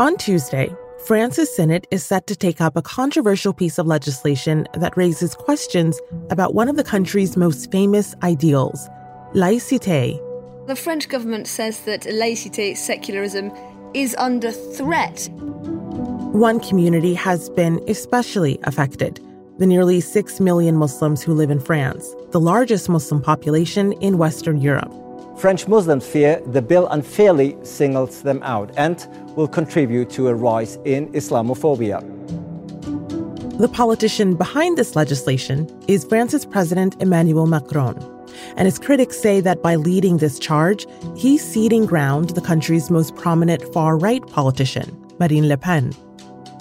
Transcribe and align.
On 0.00 0.16
Tuesday, 0.16 0.74
France's 1.04 1.54
Senate 1.54 1.86
is 1.90 2.02
set 2.02 2.26
to 2.28 2.34
take 2.34 2.62
up 2.62 2.74
a 2.74 2.80
controversial 2.80 3.52
piece 3.52 3.76
of 3.76 3.86
legislation 3.86 4.66
that 4.72 4.96
raises 4.96 5.34
questions 5.34 6.00
about 6.30 6.54
one 6.54 6.70
of 6.70 6.76
the 6.76 6.82
country's 6.82 7.36
most 7.36 7.70
famous 7.70 8.14
ideals, 8.22 8.88
laïcité. 9.34 10.18
The 10.66 10.74
French 10.74 11.06
government 11.10 11.46
says 11.46 11.82
that 11.82 12.04
laïcité, 12.04 12.74
secularism, 12.78 13.52
is 13.92 14.16
under 14.16 14.50
threat. 14.50 15.28
One 16.32 16.60
community 16.60 17.12
has 17.12 17.50
been 17.50 17.78
especially 17.86 18.58
affected 18.62 19.20
the 19.58 19.66
nearly 19.66 20.00
6 20.00 20.40
million 20.40 20.76
Muslims 20.76 21.22
who 21.22 21.34
live 21.34 21.50
in 21.50 21.60
France, 21.60 22.16
the 22.30 22.40
largest 22.40 22.88
Muslim 22.88 23.20
population 23.20 23.92
in 24.00 24.16
Western 24.16 24.62
Europe. 24.62 24.94
French 25.40 25.66
Muslims 25.66 26.06
fear 26.06 26.42
the 26.48 26.60
bill 26.60 26.86
unfairly 26.88 27.56
singles 27.62 28.22
them 28.22 28.42
out 28.42 28.70
and 28.76 29.08
will 29.36 29.48
contribute 29.48 30.10
to 30.10 30.28
a 30.28 30.34
rise 30.34 30.78
in 30.84 31.10
Islamophobia. 31.14 31.98
The 33.58 33.68
politician 33.68 34.34
behind 34.34 34.76
this 34.76 34.94
legislation 34.96 35.66
is 35.88 36.04
France's 36.04 36.44
President 36.44 36.94
Emmanuel 37.00 37.46
Macron. 37.46 37.96
And 38.56 38.66
his 38.66 38.78
critics 38.78 39.18
say 39.18 39.40
that 39.40 39.62
by 39.62 39.76
leading 39.76 40.18
this 40.18 40.38
charge, 40.38 40.86
he's 41.16 41.42
ceding 41.42 41.86
ground 41.86 42.28
to 42.28 42.34
the 42.34 42.42
country's 42.42 42.90
most 42.90 43.16
prominent 43.16 43.62
far 43.72 43.96
right 43.96 44.26
politician, 44.26 44.94
Marine 45.18 45.48
Le 45.48 45.56
Pen. 45.56 45.94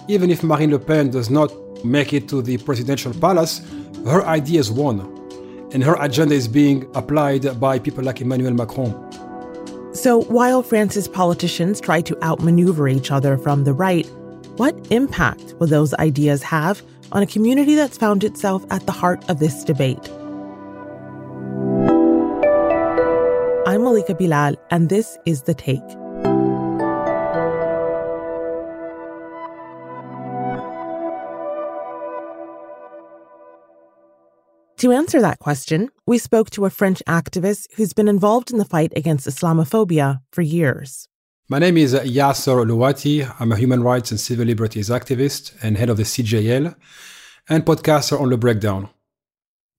Even 0.08 0.30
if 0.30 0.42
Marine 0.42 0.72
Le 0.72 0.80
Pen 0.80 1.10
does 1.10 1.30
not 1.30 1.52
make 1.84 2.14
it 2.14 2.30
to 2.30 2.42
the 2.42 2.58
presidential 2.60 3.14
palace, 3.14 3.62
her 4.06 4.26
ideas 4.26 4.72
won. 4.72 5.19
And 5.72 5.84
her 5.84 5.96
agenda 6.00 6.34
is 6.34 6.48
being 6.48 6.90
applied 6.96 7.60
by 7.60 7.80
people 7.80 8.04
like 8.04 8.22
Emmanuel 8.22 8.54
Macron. 8.54 8.92
So 9.94 10.22
while 10.24 10.64
France's 10.64 11.08
politicians 11.08 11.80
try 11.80 12.02
to 12.02 12.18
outmaneuver 12.24 12.88
each 12.88 13.12
other 13.12 13.38
from 13.38 13.64
the 13.64 13.74
right, 13.74 14.08
what 14.58 14.76
impact 14.92 15.54
will 15.60 15.68
those 15.68 15.94
ideas 15.96 16.44
have 16.44 16.82
on 17.12 17.24
a 17.24 17.28
community 17.28 17.76
that's 17.76 17.98
found 17.98 18.24
itself 18.24 18.66
at 18.72 18.86
the 18.86 18.92
heart 18.92 19.28
of 19.30 19.40
this 19.40 19.64
debate? 19.64 20.10
I'm 23.68 23.84
Malika 23.84 24.16
Bilal, 24.16 24.56
and 24.72 24.90
this 24.90 25.18
is 25.26 25.44
The 25.44 25.54
Take. 25.54 25.82
To 34.80 34.94
answer 34.94 35.20
that 35.20 35.40
question, 35.40 35.90
we 36.08 36.18
spoke 36.18 36.52
to 36.52 36.64
a 36.64 36.70
French 36.70 37.04
activist 37.06 37.68
who's 37.76 37.92
been 37.92 38.08
involved 38.08 38.50
in 38.50 38.60
the 38.60 38.64
fight 38.64 38.94
against 38.96 39.28
Islamophobia 39.28 40.22
for 40.32 40.42
years. 40.42 41.10
My 41.50 41.60
name 41.60 41.76
is 41.76 41.94
uh, 41.94 42.04
Yasser 42.04 42.66
Louati. 42.66 43.30
I'm 43.42 43.52
a 43.52 43.58
human 43.58 43.84
rights 43.84 44.10
and 44.12 44.18
civil 44.18 44.46
liberties 44.46 44.90
activist 44.90 45.54
and 45.62 45.76
head 45.76 45.90
of 45.90 45.98
the 45.98 46.04
CJL 46.04 46.74
and 47.50 47.66
podcaster 47.66 48.18
on 48.22 48.30
The 48.30 48.38
Breakdown. 48.38 48.88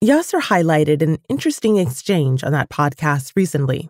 Yasser 0.05 0.43
highlighted 0.43 1.01
an 1.01 1.17
interesting 1.31 1.79
exchange 1.79 2.45
on 2.45 2.53
that 2.53 2.69
podcast 2.69 3.33
recently. 3.35 3.89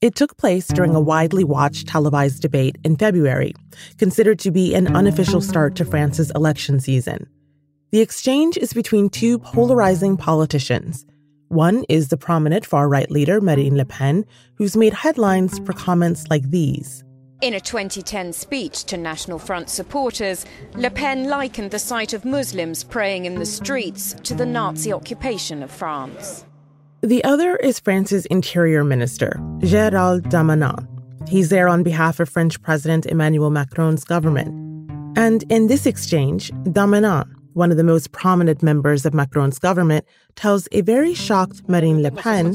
It 0.00 0.16
took 0.16 0.36
place 0.38 0.66
during 0.66 0.96
a 0.96 1.00
widely 1.00 1.44
watched 1.44 1.86
televised 1.86 2.42
debate 2.42 2.78
in 2.82 2.96
February, 2.96 3.54
considered 3.96 4.40
to 4.40 4.50
be 4.50 4.74
an 4.74 4.96
unofficial 4.96 5.40
start 5.40 5.76
to 5.76 5.84
France's 5.84 6.32
election 6.32 6.80
season. 6.80 7.28
The 7.92 8.00
exchange 8.00 8.56
is 8.56 8.72
between 8.72 9.10
two 9.10 9.40
polarizing 9.40 10.16
politicians. 10.16 11.04
One 11.48 11.82
is 11.88 12.06
the 12.06 12.16
prominent 12.16 12.64
far 12.64 12.88
right 12.88 13.10
leader, 13.10 13.40
Marine 13.40 13.76
Le 13.76 13.84
Pen, 13.84 14.24
who's 14.54 14.76
made 14.76 14.94
headlines 14.94 15.58
for 15.60 15.72
comments 15.72 16.28
like 16.30 16.48
these. 16.50 17.02
In 17.42 17.54
a 17.54 17.60
2010 17.60 18.32
speech 18.32 18.84
to 18.84 18.96
National 18.96 19.40
Front 19.40 19.68
supporters, 19.68 20.46
Le 20.76 20.88
Pen 20.88 21.28
likened 21.28 21.72
the 21.72 21.80
sight 21.80 22.12
of 22.12 22.24
Muslims 22.24 22.84
praying 22.84 23.24
in 23.24 23.34
the 23.34 23.46
streets 23.46 24.14
to 24.22 24.34
the 24.34 24.46
Nazi 24.46 24.92
occupation 24.92 25.60
of 25.60 25.70
France. 25.72 26.44
The 27.00 27.24
other 27.24 27.56
is 27.56 27.80
France's 27.80 28.24
Interior 28.26 28.84
Minister, 28.84 29.36
Gérald 29.62 30.20
Darmanin. 30.30 30.86
He's 31.28 31.48
there 31.48 31.66
on 31.66 31.82
behalf 31.82 32.20
of 32.20 32.28
French 32.28 32.62
President 32.62 33.06
Emmanuel 33.06 33.50
Macron's 33.50 34.04
government. 34.04 34.54
And 35.18 35.42
in 35.50 35.66
this 35.66 35.86
exchange, 35.86 36.52
Darmanin, 36.66 37.28
one 37.54 37.70
of 37.70 37.76
the 37.76 37.84
most 37.84 38.12
prominent 38.12 38.62
members 38.62 39.04
of 39.04 39.14
Macron's 39.14 39.58
government, 39.58 40.04
tells 40.36 40.68
a 40.72 40.80
very 40.82 41.14
shocked 41.14 41.68
Marine 41.68 42.02
Le 42.02 42.10
Pen 42.10 42.52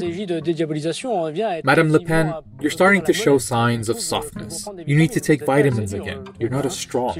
Madame 1.64 1.92
Le 1.92 2.00
Pen, 2.00 2.34
you're 2.60 2.70
starting 2.70 3.02
to 3.02 3.12
show 3.12 3.38
signs 3.38 3.88
of 3.88 4.00
softness. 4.00 4.68
You 4.86 4.96
need 4.96 5.12
to 5.12 5.20
take 5.20 5.44
vitamins 5.44 5.92
again. 5.92 6.26
You're 6.38 6.50
not 6.50 6.66
as 6.66 6.76
strong. 6.76 7.16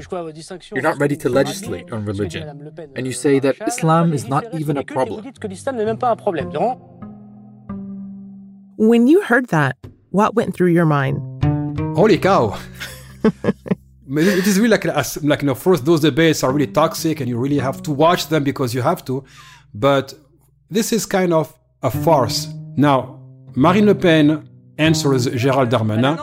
You're 0.73 0.81
not 0.81 0.97
ready 0.99 1.15
to 1.17 1.29
legislate 1.29 1.91
on 1.91 2.05
religion. 2.05 2.71
And 2.95 3.05
you 3.05 3.13
say 3.13 3.39
that 3.39 3.55
Islam 3.67 4.13
is 4.13 4.27
not 4.27 4.53
even 4.53 4.77
a 4.77 4.83
problem. 4.83 5.25
When 8.77 9.07
you 9.07 9.21
heard 9.23 9.47
that, 9.47 9.77
what 10.11 10.35
went 10.35 10.55
through 10.55 10.71
your 10.71 10.85
mind? 10.85 11.17
Holy 11.95 12.17
cow! 12.17 12.59
it 14.09 14.47
is 14.47 14.57
really 14.57 14.69
like 14.69 14.85
a, 14.85 15.03
like 15.23 15.41
you 15.41 15.47
know 15.47 15.55
first 15.55 15.85
those 15.85 16.01
debates 16.01 16.43
are 16.43 16.51
really 16.51 16.67
toxic 16.67 17.19
and 17.19 17.29
you 17.29 17.37
really 17.37 17.59
have 17.59 17.81
to 17.83 17.91
watch 17.91 18.27
them 18.27 18.43
because 18.43 18.73
you 18.73 18.81
have 18.81 19.03
to 19.05 19.23
but 19.73 20.13
this 20.69 20.91
is 20.93 21.05
kind 21.05 21.33
of 21.33 21.53
a 21.83 21.91
farce 21.91 22.47
now 22.75 23.19
marine 23.55 23.85
le 23.85 23.95
pen 23.95 24.47
answers 24.77 25.27
Gérald 25.27 25.69
Darmanin. 25.69 26.17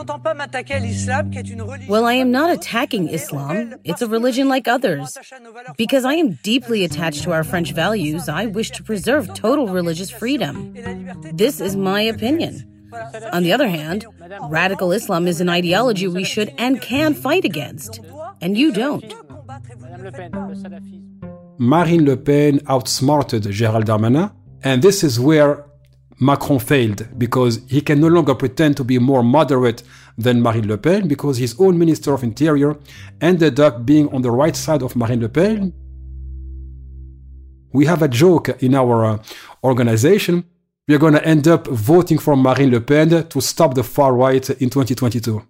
Well, 1.89 2.05
I 2.05 2.15
am 2.15 2.31
not 2.31 2.51
attacking 2.51 3.09
Islam. 3.09 3.75
It's 3.85 4.03
a 4.03 4.07
religion 4.07 4.49
like 4.49 4.69
others. 4.69 5.19
Because 5.77 6.05
I 6.05 6.15
am 6.15 6.39
deeply 6.43 6.85
attached 6.85 7.25
to 7.25 7.33
our 7.33 7.45
French 7.45 7.73
values, 7.73 8.29
I 8.29 8.47
wish 8.47 8.71
to 8.73 8.83
preserve 8.83 9.35
total 9.35 9.69
religious 9.69 10.11
freedom. 10.11 10.75
This 11.33 11.61
is 11.61 11.77
my 11.77 12.01
opinion. 12.01 12.74
On 13.33 13.43
the 13.43 13.53
other 13.53 13.69
hand, 13.69 14.07
radical 14.49 14.93
Islam 14.93 15.27
is 15.27 15.41
an 15.41 15.49
ideology 15.49 16.09
we 16.09 16.25
should 16.25 16.53
and 16.59 16.81
can 16.81 17.15
fight 17.15 17.45
against. 17.45 18.01
And 18.41 18.57
you 18.59 18.73
don't. 18.73 19.05
Marine 21.59 22.05
Le 22.05 22.17
Pen 22.17 22.61
outsmarted 22.67 23.45
Gérald 23.45 23.85
Darmanin, 23.85 24.33
and 24.63 24.83
this 24.83 25.05
is 25.05 25.21
where 25.21 25.65
Macron 26.21 26.59
failed 26.59 27.07
because 27.19 27.61
he 27.69 27.81
can 27.81 28.01
no 28.01 28.09
longer 28.09 28.35
pretend 28.35 28.77
to 28.77 28.85
be 28.85 28.99
more 28.99 29.23
moderate 29.23 29.83
than 30.17 30.41
Marine 30.41 30.69
Le 30.69 30.79
Pen 30.79 31.09
because 31.09 31.37
his 31.39 31.55
own 31.59 31.79
Minister 31.79 32.13
of 32.15 32.23
Interior 32.23 32.77
ended 33.21 33.59
up 33.61 33.85
being 33.85 34.09
on 34.15 34.23
the 34.23 34.31
right 34.31 34.57
side 34.57 34.83
of 34.83 34.95
Marine 34.97 35.21
Le 35.21 35.29
Pen. 35.29 35.73
We 37.73 37.87
have 37.87 38.03
a 38.03 38.09
joke 38.09 38.49
in 38.63 38.75
our 38.75 39.05
uh, 39.05 39.19
organization. 39.65 40.45
We 40.87 40.95
are 40.95 40.99
going 40.99 41.15
to 41.15 41.25
end 41.25 41.49
up 41.49 41.67
voting 41.67 42.19
for 42.19 42.37
Marine 42.37 42.71
Le 42.71 42.81
Pen 42.81 43.27
to 43.29 43.41
stop 43.41 43.75
the 43.75 43.83
far 43.83 44.15
right 44.15 44.49
in 44.51 44.69
2022. 44.69 45.43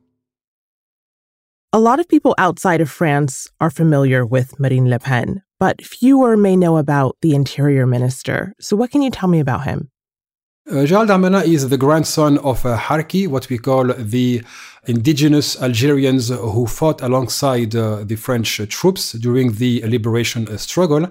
A 1.73 1.81
lot 1.81 1.99
of 1.99 2.09
people 2.09 2.37
outside 2.39 2.81
of 2.81 2.89
France 2.89 3.49
are 3.61 3.71
familiar 3.71 4.25
with 4.25 4.61
Marine 4.61 4.89
Le 4.89 5.01
Pen, 5.01 5.43
but 5.59 5.85
fewer 5.85 6.37
may 6.37 6.55
know 6.55 6.77
about 6.77 7.17
the 7.21 7.35
interior 7.35 7.85
minister. 7.85 8.55
So, 8.61 8.77
what 8.77 8.93
can 8.93 9.03
you 9.03 9.11
tell 9.11 9.29
me 9.29 9.41
about 9.41 9.65
him? 9.65 9.91
Uh, 10.71 10.87
Gérald 10.87 11.09
Darmanin 11.09 11.45
is 11.45 11.69
the 11.69 11.77
grandson 11.77 12.39
of 12.39 12.65
uh, 12.65 12.79
Harki, 12.79 13.27
what 13.27 13.51
we 13.51 13.59
call 13.59 13.93
the 13.93 14.41
indigenous 14.87 15.61
Algerians 15.61 16.29
who 16.29 16.67
fought 16.67 17.03
alongside 17.03 17.75
uh, 17.75 18.05
the 18.05 18.17
French 18.17 18.61
troops 18.69 19.13
during 19.13 19.53
the 19.55 19.83
liberation 19.87 20.49
uh, 20.49 20.57
struggle. 20.57 21.09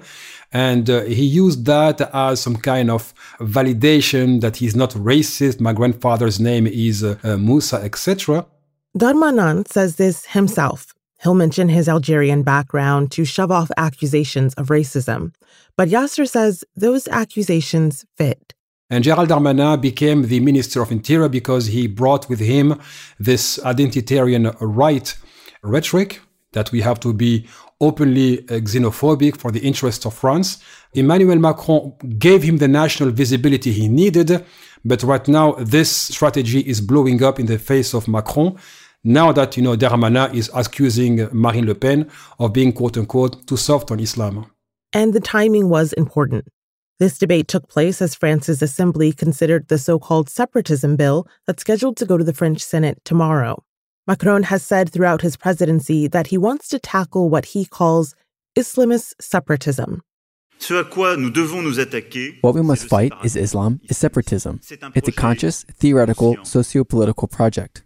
And 0.54 0.88
uh, 0.88 1.02
he 1.02 1.26
used 1.26 1.66
that 1.66 2.00
as 2.14 2.40
some 2.40 2.56
kind 2.58 2.92
of 2.92 3.14
validation 3.40 4.42
that 4.42 4.58
he's 4.58 4.76
not 4.76 4.92
racist. 4.92 5.60
My 5.60 5.74
grandfather's 5.74 6.40
name 6.40 6.68
is 6.68 7.04
uh, 7.04 7.18
Musa, 7.40 7.78
etc. 7.78 8.46
Darmanin 8.98 9.68
says 9.68 9.96
this 9.96 10.28
himself. 10.28 10.94
He'll 11.24 11.34
mention 11.34 11.70
his 11.70 11.90
Algerian 11.90 12.44
background 12.44 13.12
to 13.14 13.26
shove 13.26 13.50
off 13.50 13.72
accusations 13.78 14.54
of 14.56 14.68
racism. 14.68 15.34
But 15.76 15.90
Yasser 15.90 16.30
says 16.30 16.64
those 16.76 17.08
accusations 17.08 18.06
fit. 18.16 18.54
And 18.90 19.04
Gérald 19.04 19.28
Darmanin 19.28 19.82
became 19.82 20.24
the 20.28 20.40
Minister 20.42 20.82
of 20.84 20.92
Interior 20.92 21.30
because 21.30 21.68
he 21.68 21.88
brought 21.88 22.30
with 22.30 22.40
him 22.40 22.80
this 23.20 23.58
identitarian 23.60 24.56
right 24.60 25.16
rhetoric 25.64 26.22
that 26.54 26.72
we 26.72 26.82
have 26.82 27.00
to 27.02 27.14
be 27.14 27.48
openly 27.82 28.40
uh, 28.40 28.60
xenophobic 28.62 29.38
for 29.38 29.52
the 29.52 29.60
interests 29.60 30.06
of 30.06 30.14
France. 30.14 30.64
Emmanuel 30.94 31.38
Macron 31.38 31.94
gave 32.18 32.44
him 32.44 32.58
the 32.58 32.68
national 32.68 33.12
visibility 33.12 33.72
he 33.72 33.88
needed, 33.88 34.46
but 34.86 35.04
right 35.04 35.28
now 35.28 35.54
this 35.54 35.92
strategy 35.92 36.60
is 36.62 36.82
blowing 36.82 37.22
up 37.24 37.40
in 37.40 37.46
the 37.46 37.60
face 37.60 37.94
of 37.94 38.08
Macron. 38.08 38.58
Now 39.04 39.34
that, 39.34 39.58
you 39.58 39.64
know, 39.64 39.76
Darmanin 39.76 40.34
is 40.34 40.50
accusing 40.54 41.28
Marine 41.34 41.66
Le 41.66 41.76
Pen 41.76 42.10
of 42.40 42.54
being 42.54 42.72
quote 42.72 42.98
unquote 42.98 43.46
too 43.48 43.58
soft 43.58 43.92
on 43.92 44.00
Islam. 44.00 44.46
And 44.94 45.14
the 45.14 45.20
timing 45.20 45.68
was 45.70 45.92
important. 45.94 46.48
This 47.00 47.18
debate 47.18 47.48
took 47.48 47.68
place 47.68 48.02
as 48.02 48.16
France's 48.16 48.62
assembly 48.62 49.12
considered 49.12 49.68
the 49.68 49.78
so 49.78 50.00
called 50.00 50.30
separatism 50.30 50.96
bill 50.96 51.28
that's 51.46 51.62
scheduled 51.62 51.98
to 51.98 52.06
go 52.06 52.18
to 52.18 52.24
the 52.24 52.34
French 52.34 52.62
Senate 52.62 53.00
tomorrow. 53.04 53.62
Macron 54.06 54.44
has 54.44 54.62
said 54.64 54.90
throughout 54.92 55.22
his 55.22 55.38
presidency 55.38 56.08
that 56.08 56.28
he 56.28 56.38
wants 56.38 56.68
to 56.68 56.78
tackle 56.78 57.30
what 57.30 57.46
he 57.46 57.66
calls 57.66 58.16
Islamist 58.54 59.14
separatism. 59.22 60.02
What 62.42 62.56
we 62.56 62.62
must 62.62 62.86
fight 62.88 63.14
is 63.24 63.36
Islam, 63.36 63.80
is 63.86 63.98
separatism. 63.98 64.60
It's 64.94 65.08
a 65.08 65.12
conscious, 65.12 65.64
theoretical, 65.64 66.38
socio 66.44 66.84
political 66.84 67.28
project. 67.30 67.84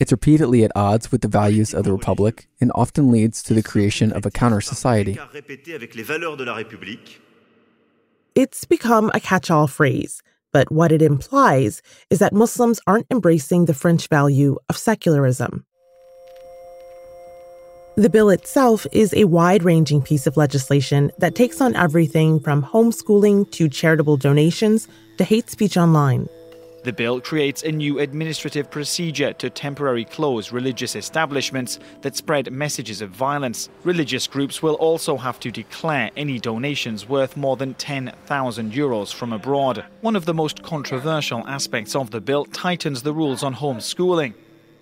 It's 0.00 0.12
repeatedly 0.12 0.64
at 0.64 0.72
odds 0.74 1.12
with 1.12 1.20
the 1.20 1.28
values 1.28 1.74
of 1.74 1.84
the 1.84 1.92
Republic 1.92 2.48
and 2.60 2.72
often 2.74 3.10
leads 3.10 3.42
to 3.44 3.54
the 3.54 3.62
creation 3.62 4.12
of 4.12 4.24
a 4.24 4.30
counter 4.30 4.60
society. 4.62 5.18
It's 8.34 8.64
become 8.64 9.10
a 9.14 9.20
catch 9.20 9.50
all 9.50 9.66
phrase, 9.66 10.22
but 10.52 10.70
what 10.70 10.92
it 10.92 11.02
implies 11.02 11.82
is 12.10 12.18
that 12.18 12.32
Muslims 12.32 12.80
aren't 12.86 13.06
embracing 13.10 13.64
the 13.64 13.74
French 13.74 14.08
value 14.08 14.56
of 14.68 14.76
secularism. 14.76 15.64
The 17.96 18.10
bill 18.10 18.30
itself 18.30 18.86
is 18.92 19.12
a 19.14 19.24
wide 19.24 19.64
ranging 19.64 20.02
piece 20.02 20.28
of 20.28 20.36
legislation 20.36 21.10
that 21.18 21.34
takes 21.34 21.60
on 21.60 21.74
everything 21.74 22.38
from 22.38 22.62
homeschooling 22.62 23.50
to 23.50 23.68
charitable 23.68 24.16
donations 24.16 24.86
to 25.16 25.24
hate 25.24 25.50
speech 25.50 25.76
online. 25.76 26.28
The 26.84 26.92
bill 26.92 27.20
creates 27.20 27.64
a 27.64 27.72
new 27.72 27.98
administrative 27.98 28.70
procedure 28.70 29.32
to 29.34 29.50
temporarily 29.50 30.04
close 30.04 30.52
religious 30.52 30.94
establishments 30.94 31.80
that 32.02 32.16
spread 32.16 32.52
messages 32.52 33.02
of 33.02 33.10
violence. 33.10 33.68
Religious 33.82 34.28
groups 34.28 34.62
will 34.62 34.74
also 34.74 35.16
have 35.16 35.40
to 35.40 35.50
declare 35.50 36.10
any 36.16 36.38
donations 36.38 37.08
worth 37.08 37.36
more 37.36 37.56
than 37.56 37.74
10,000 37.74 38.72
euros 38.72 39.12
from 39.12 39.32
abroad. 39.32 39.84
One 40.02 40.14
of 40.14 40.24
the 40.24 40.34
most 40.34 40.62
controversial 40.62 41.46
aspects 41.48 41.96
of 41.96 42.12
the 42.12 42.20
bill 42.20 42.44
tightens 42.46 43.02
the 43.02 43.12
rules 43.12 43.42
on 43.42 43.56
homeschooling. 43.56 44.34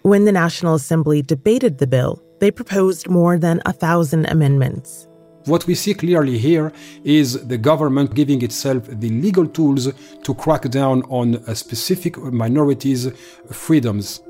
When 0.03 0.27
the 0.27 0.33
National 0.33 0.75
Assembly 0.75 1.23
debated 1.23 1.79
the 1.79 1.87
bill, 1.87 2.23
they 2.39 2.51
proposed 2.51 3.09
more 3.09 3.39
than 3.39 3.63
a 3.65 3.73
thousand 3.73 4.27
amendments. 4.27 5.09
What 5.47 5.65
we 5.69 5.77
see 5.77 5.95
clearly 5.95 6.39
here 6.39 6.73
is 7.05 7.47
the 7.47 7.57
government 7.57 8.15
giving 8.15 8.43
itself 8.43 8.83
the 8.89 9.11
legal 9.11 9.47
tools 9.47 9.89
to 10.25 10.35
crack 10.35 10.63
down 10.71 11.03
on 11.05 11.37
uh, 11.37 11.55
specific 11.55 12.19
minorities' 12.19 13.09
freedoms. 13.53 14.21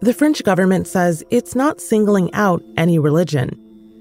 The 0.00 0.12
French 0.12 0.44
government 0.44 0.86
says 0.86 1.24
it's 1.30 1.54
not 1.54 1.80
singling 1.80 2.32
out 2.34 2.62
any 2.76 2.98
religion. 2.98 3.58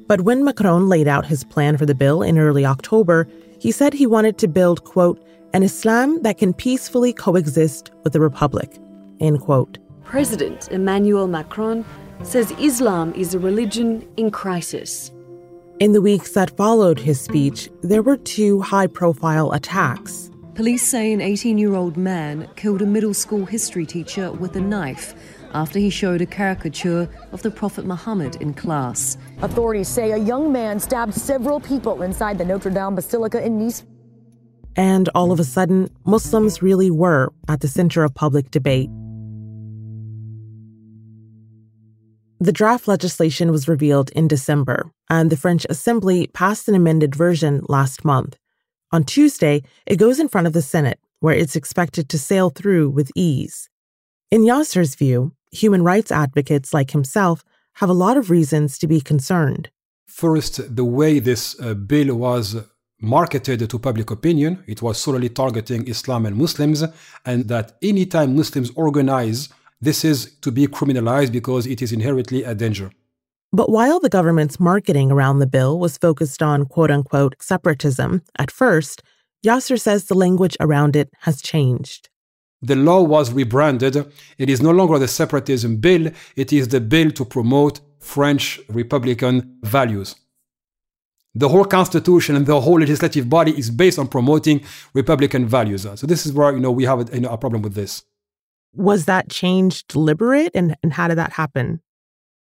But 0.07 0.21
when 0.21 0.43
Macron 0.43 0.89
laid 0.89 1.07
out 1.07 1.25
his 1.25 1.45
plan 1.45 1.77
for 1.77 1.85
the 1.85 1.95
bill 1.95 2.21
in 2.21 2.37
early 2.37 2.65
October, 2.65 3.25
he 3.57 3.71
said 3.71 3.93
he 3.93 4.05
wanted 4.05 4.37
to 4.39 4.47
build, 4.49 4.83
quote, 4.83 5.25
an 5.53 5.63
Islam 5.63 6.21
that 6.23 6.37
can 6.37 6.53
peacefully 6.53 7.13
coexist 7.13 7.89
with 8.03 8.11
the 8.11 8.19
Republic, 8.19 8.77
end 9.21 9.39
quote. 9.39 9.77
President 10.03 10.67
Emmanuel 10.71 11.27
Macron 11.27 11.85
says 12.23 12.51
Islam 12.59 13.13
is 13.13 13.33
a 13.33 13.39
religion 13.39 14.05
in 14.17 14.29
crisis. 14.29 15.11
In 15.77 15.91
the 15.91 16.01
weeks 16.01 16.31
that 16.31 16.55
followed 16.55 16.97
his 16.97 17.19
speech, 17.19 17.69
there 17.81 18.01
were 18.01 18.15
two 18.15 18.61
high 18.61 18.87
profile 18.87 19.51
attacks. 19.51 20.31
Police 20.53 20.87
say 20.87 21.11
an 21.11 21.19
18 21.19 21.57
year 21.57 21.75
old 21.75 21.97
man 21.97 22.47
killed 22.55 22.81
a 22.81 22.85
middle 22.85 23.13
school 23.13 23.45
history 23.45 23.85
teacher 23.85 24.31
with 24.31 24.55
a 24.55 24.61
knife 24.61 25.13
after 25.53 25.77
he 25.77 25.89
showed 25.89 26.21
a 26.21 26.25
caricature 26.25 27.09
of 27.33 27.41
the 27.41 27.51
Prophet 27.51 27.85
Muhammad 27.85 28.37
in 28.37 28.53
class. 28.53 29.17
Authorities 29.41 29.89
say 29.89 30.13
a 30.13 30.17
young 30.17 30.49
man 30.49 30.79
stabbed 30.79 31.13
several 31.13 31.59
people 31.59 32.03
inside 32.03 32.37
the 32.37 32.45
Notre 32.45 32.69
Dame 32.71 32.95
Basilica 32.95 33.45
in 33.45 33.59
Nice. 33.59 33.83
And 34.77 35.09
all 35.13 35.33
of 35.33 35.41
a 35.41 35.43
sudden, 35.43 35.89
Muslims 36.05 36.61
really 36.61 36.89
were 36.89 37.33
at 37.49 37.59
the 37.59 37.67
center 37.67 38.05
of 38.05 38.15
public 38.15 38.49
debate. 38.49 38.89
The 42.39 42.51
draft 42.51 42.87
legislation 42.87 43.49
was 43.49 43.69
revealed 43.69 44.09
in 44.11 44.27
December, 44.27 44.91
and 45.09 45.29
the 45.29 45.37
French 45.37 45.65
Assembly 45.69 46.27
passed 46.27 46.67
an 46.67 46.75
amended 46.75 47.15
version 47.15 47.61
last 47.69 48.03
month. 48.03 48.37
On 48.91 49.05
Tuesday, 49.05 49.63
it 49.85 49.95
goes 49.95 50.19
in 50.19 50.27
front 50.27 50.45
of 50.45 50.51
the 50.51 50.61
Senate, 50.61 50.99
where 51.21 51.33
it's 51.33 51.55
expected 51.55 52.09
to 52.09 52.19
sail 52.19 52.49
through 52.49 52.89
with 52.89 53.09
ease. 53.15 53.69
In 54.31 54.43
Yasser's 54.43 54.95
view, 54.95 55.31
human 55.51 55.81
rights 55.81 56.11
advocates 56.11 56.73
like 56.73 56.91
himself 56.91 57.45
have 57.75 57.89
a 57.89 57.93
lot 57.93 58.17
of 58.17 58.29
reasons 58.29 58.77
to 58.79 58.87
be 58.87 58.99
concerned. 58.99 59.69
First, 60.05 60.75
the 60.75 60.85
way 60.85 61.19
this 61.19 61.59
uh, 61.61 61.73
bill 61.73 62.15
was 62.15 62.57
marketed 62.99 63.69
to 63.69 63.79
public 63.79 64.11
opinion, 64.11 64.61
it 64.67 64.81
was 64.81 64.97
solely 64.97 65.29
targeting 65.29 65.87
Islam 65.87 66.25
and 66.25 66.35
Muslims, 66.35 66.83
and 67.25 67.47
that 67.47 67.77
anytime 67.81 68.35
Muslims 68.35 68.71
organize 68.75 69.49
this 69.85 70.03
is 70.03 70.35
to 70.41 70.51
be 70.51 70.67
criminalized 70.67 71.31
because 71.31 71.65
it 71.65 71.81
is 71.81 71.91
inherently 71.91 72.43
a 72.43 72.53
danger. 72.55 72.91
But 73.53 73.69
while 73.69 73.99
the 73.99 74.09
government's 74.09 74.59
marketing 74.59 75.11
around 75.11 75.39
the 75.39 75.47
bill 75.47 75.79
was 75.79 75.97
focused 75.97 76.41
on 76.43 76.65
quote 76.65 76.91
unquote 76.91 77.35
separatism 77.39 78.21
at 78.37 78.51
first, 78.51 79.01
Yasser 79.45 79.79
says 79.79 80.05
the 80.05 80.15
language 80.15 80.57
around 80.59 80.95
it 80.95 81.09
has 81.21 81.41
changed. 81.41 82.09
The 82.61 82.75
law 82.75 83.03
was 83.03 83.31
rebranded. 83.31 83.95
It 84.37 84.49
is 84.49 84.61
no 84.61 84.71
longer 84.71 84.97
the 84.97 85.07
separatism 85.07 85.77
bill, 85.77 86.11
it 86.35 86.51
is 86.51 86.67
the 86.67 86.81
bill 86.81 87.11
to 87.11 87.23
promote 87.23 87.79
French 87.99 88.59
Republican 88.69 89.57
values. 89.63 90.15
The 91.35 91.49
whole 91.49 91.65
constitution 91.65 92.35
and 92.35 92.45
the 92.45 92.59
whole 92.59 92.79
legislative 92.79 93.29
body 93.29 93.57
is 93.57 93.69
based 93.69 93.99
on 93.99 94.07
promoting 94.07 94.63
Republican 94.93 95.45
values. 95.45 95.85
So 95.95 96.07
this 96.07 96.25
is 96.25 96.31
where 96.31 96.53
you 96.53 96.59
know 96.59 96.71
we 96.71 96.85
have 96.85 97.09
a, 97.09 97.13
you 97.13 97.21
know, 97.21 97.29
a 97.29 97.37
problem 97.37 97.61
with 97.61 97.75
this. 97.75 98.03
Was 98.75 99.05
that 99.05 99.29
change 99.29 99.85
deliberate 99.87 100.51
and, 100.53 100.75
and 100.83 100.93
how 100.93 101.07
did 101.07 101.17
that 101.17 101.33
happen? 101.33 101.81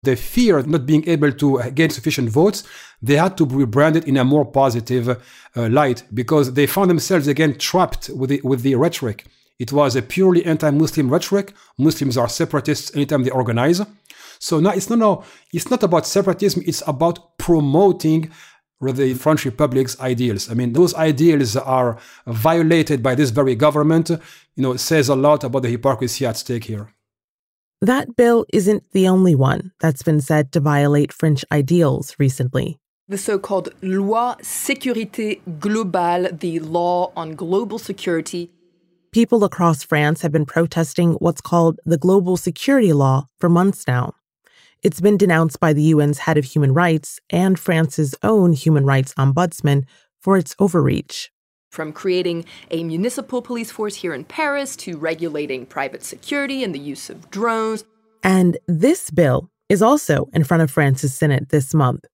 The 0.04 0.14
fear 0.14 0.58
of 0.58 0.68
not 0.68 0.86
being 0.86 1.08
able 1.08 1.32
to 1.32 1.70
get 1.72 1.92
sufficient 1.92 2.30
votes, 2.30 2.62
they 3.02 3.16
had 3.16 3.36
to 3.38 3.46
be 3.46 3.64
branded 3.64 4.04
in 4.04 4.16
a 4.16 4.24
more 4.24 4.44
positive 4.44 5.08
uh, 5.08 5.68
light 5.68 6.04
because 6.14 6.52
they 6.52 6.66
found 6.66 6.90
themselves 6.90 7.26
again 7.26 7.58
trapped 7.58 8.08
with 8.10 8.30
the, 8.30 8.40
with 8.44 8.62
the 8.62 8.76
rhetoric. 8.76 9.26
It 9.58 9.72
was 9.72 9.96
a 9.96 10.02
purely 10.02 10.44
anti-Muslim 10.46 11.08
rhetoric. 11.10 11.52
Muslims 11.78 12.16
are 12.16 12.28
separatists 12.28 12.94
anytime 12.94 13.24
they 13.24 13.30
organize. 13.30 13.80
So 14.38 14.60
now 14.60 14.70
it's 14.70 14.88
not, 14.88 15.00
no, 15.00 15.24
it's 15.52 15.68
not 15.68 15.82
about 15.82 16.06
separatism. 16.06 16.62
It's 16.64 16.82
about 16.86 17.36
promoting 17.38 18.30
the 18.80 19.14
French 19.14 19.44
Republic's 19.44 19.98
ideals. 20.00 20.50
I 20.50 20.54
mean, 20.54 20.72
those 20.72 20.94
ideals 20.94 21.56
are 21.56 21.98
violated 22.26 23.02
by 23.02 23.14
this 23.14 23.30
very 23.30 23.54
government. 23.54 24.10
You 24.10 24.18
know, 24.62 24.72
it 24.72 24.78
says 24.78 25.08
a 25.08 25.16
lot 25.16 25.44
about 25.44 25.62
the 25.62 25.68
hypocrisy 25.68 26.26
at 26.26 26.36
stake 26.36 26.64
here. 26.64 26.92
That 27.80 28.16
bill 28.16 28.44
isn't 28.52 28.90
the 28.92 29.06
only 29.08 29.34
one 29.34 29.72
that's 29.80 30.02
been 30.02 30.20
said 30.20 30.50
to 30.52 30.60
violate 30.60 31.12
French 31.12 31.44
ideals 31.52 32.16
recently. 32.18 32.78
The 33.08 33.18
so 33.18 33.38
called 33.38 33.70
Loi 33.82 34.34
Sécurité 34.42 35.40
Globale, 35.58 36.38
the 36.38 36.58
law 36.60 37.12
on 37.16 37.34
global 37.36 37.78
security. 37.78 38.50
People 39.12 39.44
across 39.44 39.82
France 39.82 40.20
have 40.22 40.32
been 40.32 40.44
protesting 40.44 41.12
what's 41.14 41.40
called 41.40 41.80
the 41.86 41.96
Global 41.96 42.36
Security 42.36 42.92
Law 42.92 43.28
for 43.40 43.48
months 43.48 43.86
now. 43.86 44.14
It's 44.80 45.00
been 45.00 45.16
denounced 45.16 45.58
by 45.58 45.72
the 45.72 45.90
UN's 45.90 46.18
head 46.18 46.38
of 46.38 46.44
human 46.44 46.72
rights 46.72 47.18
and 47.30 47.58
France's 47.58 48.14
own 48.22 48.52
human 48.52 48.86
rights 48.86 49.12
ombudsman 49.14 49.84
for 50.20 50.36
its 50.36 50.54
overreach. 50.60 51.30
From 51.72 51.92
creating 51.92 52.44
a 52.70 52.84
municipal 52.84 53.42
police 53.42 53.72
force 53.72 53.96
here 53.96 54.14
in 54.14 54.24
Paris 54.24 54.76
to 54.76 54.96
regulating 54.96 55.66
private 55.66 56.04
security 56.04 56.62
and 56.62 56.72
the 56.72 56.78
use 56.78 57.10
of 57.10 57.28
drones. 57.30 57.84
And 58.22 58.56
this 58.68 59.10
bill 59.10 59.50
is 59.68 59.82
also 59.82 60.28
in 60.32 60.44
front 60.44 60.62
of 60.62 60.70
France's 60.70 61.12
Senate 61.12 61.48
this 61.48 61.74
month. 61.74 62.04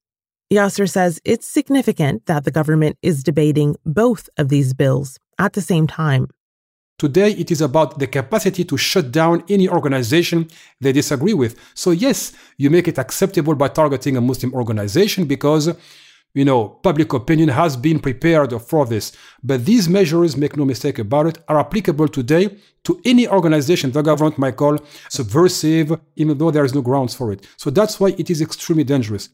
Yasser 0.50 0.88
says 0.88 1.20
it's 1.24 1.46
significant 1.46 2.24
that 2.26 2.44
the 2.44 2.50
government 2.50 2.96
is 3.02 3.22
debating 3.22 3.76
both 3.84 4.28
of 4.38 4.48
these 4.48 4.72
bills 4.72 5.18
at 5.38 5.52
the 5.52 5.60
same 5.60 5.86
time. 5.86 6.28
Today, 6.96 7.32
it 7.32 7.50
is 7.50 7.60
about 7.60 7.98
the 7.98 8.06
capacity 8.06 8.64
to 8.64 8.76
shut 8.76 9.10
down 9.10 9.42
any 9.48 9.68
organization 9.68 10.48
they 10.80 10.92
disagree 10.92 11.34
with. 11.34 11.58
So, 11.74 11.90
yes, 11.90 12.32
you 12.56 12.70
make 12.70 12.86
it 12.86 12.98
acceptable 12.98 13.56
by 13.56 13.68
targeting 13.68 14.16
a 14.16 14.20
Muslim 14.20 14.54
organization 14.54 15.24
because, 15.24 15.74
you 16.34 16.44
know, 16.44 16.68
public 16.68 17.12
opinion 17.12 17.48
has 17.48 17.76
been 17.76 17.98
prepared 17.98 18.52
for 18.62 18.86
this. 18.86 19.10
But 19.42 19.64
these 19.64 19.88
measures, 19.88 20.36
make 20.36 20.56
no 20.56 20.64
mistake 20.64 21.00
about 21.00 21.26
it, 21.26 21.38
are 21.48 21.58
applicable 21.58 22.06
today 22.06 22.56
to 22.84 23.00
any 23.04 23.26
organization 23.26 23.90
the 23.90 24.02
government 24.02 24.38
might 24.38 24.54
call 24.54 24.78
subversive, 25.08 25.98
even 26.14 26.38
though 26.38 26.52
there 26.52 26.64
is 26.64 26.74
no 26.74 26.82
grounds 26.82 27.12
for 27.12 27.32
it. 27.32 27.44
So, 27.56 27.70
that's 27.70 27.98
why 27.98 28.14
it 28.16 28.30
is 28.30 28.40
extremely 28.40 28.84
dangerous. 28.84 29.30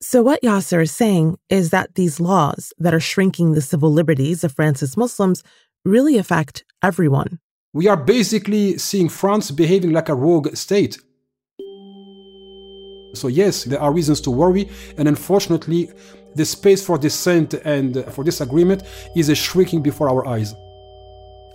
So, 0.00 0.22
what 0.22 0.42
Yasser 0.42 0.82
is 0.82 0.92
saying 0.92 1.38
is 1.48 1.70
that 1.70 1.94
these 1.94 2.20
laws 2.20 2.74
that 2.78 2.92
are 2.92 3.00
shrinking 3.00 3.52
the 3.52 3.62
civil 3.62 3.90
liberties 3.90 4.44
of 4.44 4.52
France's 4.52 4.98
Muslims 4.98 5.42
really 5.84 6.18
affect 6.18 6.64
everyone. 6.82 7.38
We 7.72 7.88
are 7.88 7.96
basically 7.96 8.78
seeing 8.78 9.08
France 9.08 9.50
behaving 9.50 9.92
like 9.92 10.08
a 10.08 10.14
rogue 10.14 10.54
state. 10.56 10.98
So, 13.14 13.28
yes, 13.28 13.64
there 13.64 13.80
are 13.80 13.92
reasons 13.92 14.20
to 14.22 14.30
worry, 14.30 14.68
and 14.98 15.06
unfortunately, 15.06 15.90
the 16.34 16.44
space 16.44 16.84
for 16.84 16.98
dissent 16.98 17.54
and 17.54 17.96
uh, 17.96 18.02
for 18.04 18.24
disagreement 18.24 18.82
is 19.14 19.36
shrinking 19.38 19.82
before 19.82 20.08
our 20.08 20.26
eyes. 20.26 20.54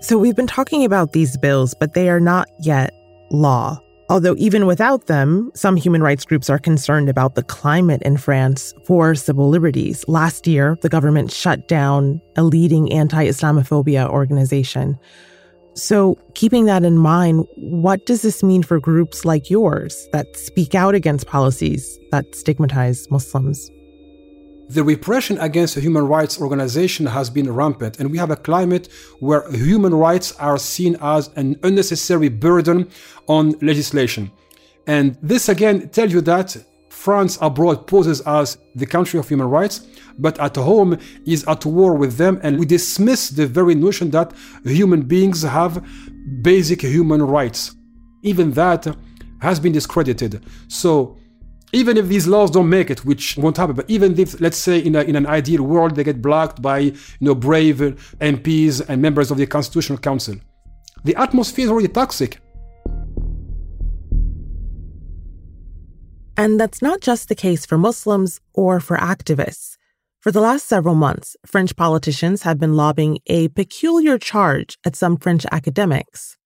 So, 0.01 0.17
we've 0.17 0.35
been 0.35 0.47
talking 0.47 0.85
about 0.85 1.11
these 1.11 1.37
bills, 1.37 1.73
but 1.73 1.93
they 1.93 2.09
are 2.09 2.21
not 2.21 2.47
yet 2.59 2.93
law. 3.29 3.81
Although, 4.09 4.35
even 4.39 4.65
without 4.65 5.05
them, 5.05 5.51
some 5.53 5.75
human 5.75 6.01
rights 6.01 6.25
groups 6.25 6.49
are 6.49 6.57
concerned 6.57 7.09
about 7.09 7.35
the 7.35 7.43
climate 7.43 8.01
in 8.01 8.17
France 8.17 8.73
for 8.85 9.13
civil 9.13 9.49
liberties. 9.49 10.03
Last 10.07 10.47
year, 10.47 10.79
the 10.81 10.89
government 10.89 11.31
shut 11.31 11.67
down 11.67 12.19
a 12.35 12.43
leading 12.43 12.91
anti 12.91 13.27
Islamophobia 13.27 14.09
organization. 14.09 14.97
So, 15.75 16.17
keeping 16.33 16.65
that 16.65 16.83
in 16.83 16.97
mind, 16.97 17.45
what 17.55 18.07
does 18.07 18.23
this 18.23 18.41
mean 18.41 18.63
for 18.63 18.79
groups 18.79 19.25
like 19.25 19.51
yours 19.51 20.09
that 20.11 20.35
speak 20.35 20.73
out 20.73 20.95
against 20.95 21.27
policies 21.27 21.99
that 22.11 22.33
stigmatize 22.33 23.09
Muslims? 23.11 23.69
The 24.69 24.83
repression 24.83 25.37
against 25.39 25.75
a 25.77 25.81
human 25.81 26.05
rights 26.07 26.39
organization 26.39 27.07
has 27.07 27.29
been 27.29 27.51
rampant, 27.51 27.99
and 27.99 28.11
we 28.11 28.19
have 28.19 28.29
a 28.29 28.35
climate 28.35 28.87
where 29.19 29.49
human 29.51 29.93
rights 29.93 30.31
are 30.37 30.59
seen 30.59 30.95
as 31.01 31.29
an 31.35 31.59
unnecessary 31.63 32.29
burden 32.29 32.87
on 33.27 33.51
legislation. 33.61 34.31
And 34.85 35.17
this 35.23 35.49
again 35.49 35.89
tells 35.89 36.13
you 36.13 36.21
that 36.21 36.55
France 36.89 37.37
abroad 37.41 37.87
poses 37.87 38.21
as 38.21 38.57
the 38.75 38.85
country 38.85 39.19
of 39.19 39.27
human 39.27 39.47
rights, 39.47 39.87
but 40.19 40.39
at 40.39 40.55
home 40.55 40.99
is 41.25 41.43
at 41.45 41.65
war 41.65 41.95
with 41.95 42.17
them, 42.17 42.39
and 42.43 42.59
we 42.59 42.65
dismiss 42.65 43.29
the 43.29 43.47
very 43.47 43.73
notion 43.73 44.11
that 44.11 44.33
human 44.63 45.01
beings 45.01 45.41
have 45.41 45.83
basic 46.41 46.81
human 46.81 47.23
rights. 47.23 47.75
Even 48.21 48.51
that 48.51 48.85
has 49.41 49.59
been 49.59 49.71
discredited. 49.71 50.43
So 50.67 51.18
even 51.71 51.97
if 51.97 52.07
these 52.07 52.27
laws 52.27 52.51
don't 52.51 52.69
make 52.69 52.89
it, 52.89 53.05
which 53.05 53.37
won't 53.37 53.57
happen, 53.57 53.75
but 53.75 53.89
even 53.89 54.17
if, 54.19 54.39
let's 54.41 54.57
say, 54.57 54.79
in, 54.79 54.95
a, 54.95 55.01
in 55.01 55.15
an 55.15 55.25
ideal 55.25 55.63
world, 55.63 55.95
they 55.95 56.03
get 56.03 56.21
blocked 56.21 56.61
by 56.61 56.79
you 56.79 56.95
know 57.21 57.35
brave 57.35 57.77
MPs 58.19 58.87
and 58.87 59.01
members 59.01 59.31
of 59.31 59.37
the 59.37 59.45
Constitutional 59.45 59.99
Council, 59.99 60.35
the 61.03 61.15
atmosphere 61.15 61.65
is 61.65 61.71
already 61.71 61.87
toxic. 61.87 62.39
And 66.37 66.59
that's 66.59 66.81
not 66.81 67.01
just 67.01 67.27
the 67.27 67.35
case 67.35 67.65
for 67.65 67.77
Muslims 67.77 68.39
or 68.53 68.79
for 68.79 68.97
activists. 68.97 69.75
For 70.21 70.31
the 70.31 70.41
last 70.41 70.67
several 70.67 70.95
months, 70.95 71.35
French 71.45 71.75
politicians 71.75 72.43
have 72.43 72.59
been 72.59 72.75
lobbying 72.75 73.19
a 73.27 73.49
peculiar 73.49 74.17
charge 74.17 74.77
at 74.85 74.95
some 74.95 75.17
French 75.17 75.45
academics 75.51 76.37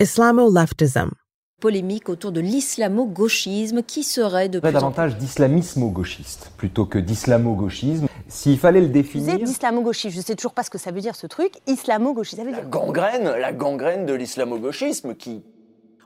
Islamo 0.00 0.48
leftism 0.48 1.14
polémique 1.60 2.08
autour 2.08 2.32
de 2.32 2.40
l'islamo-gauchisme 2.40 3.82
qui 3.82 4.02
serait 4.02 4.48
de 4.48 4.60
plus 4.60 4.72
davantage 4.72 5.16
d'islamismo-gauchiste 5.16 6.52
plutôt 6.56 6.86
que 6.86 6.98
d'islamo-gauchisme. 6.98 8.06
S'il 8.28 8.58
fallait 8.58 8.80
le 8.80 8.88
définir... 8.88 9.38
Vous 9.38 9.44
d'islamo-gauchiste, 9.44 10.16
je 10.16 10.20
sais 10.20 10.36
toujours 10.36 10.54
pas 10.54 10.62
ce 10.62 10.70
que 10.70 10.78
ça 10.78 10.90
veut 10.90 11.00
dire 11.00 11.16
ce 11.16 11.26
truc. 11.26 11.52
Islamo-gauchiste, 11.66 12.36
ça 12.36 12.44
veut 12.44 12.52
dire... 12.52 12.62
La 12.62 12.68
gangrène, 12.68 13.24
la 13.24 13.52
gangrène 13.52 14.06
de 14.06 14.14
l'islamo-gauchisme 14.14 15.14
qui... 15.14 15.42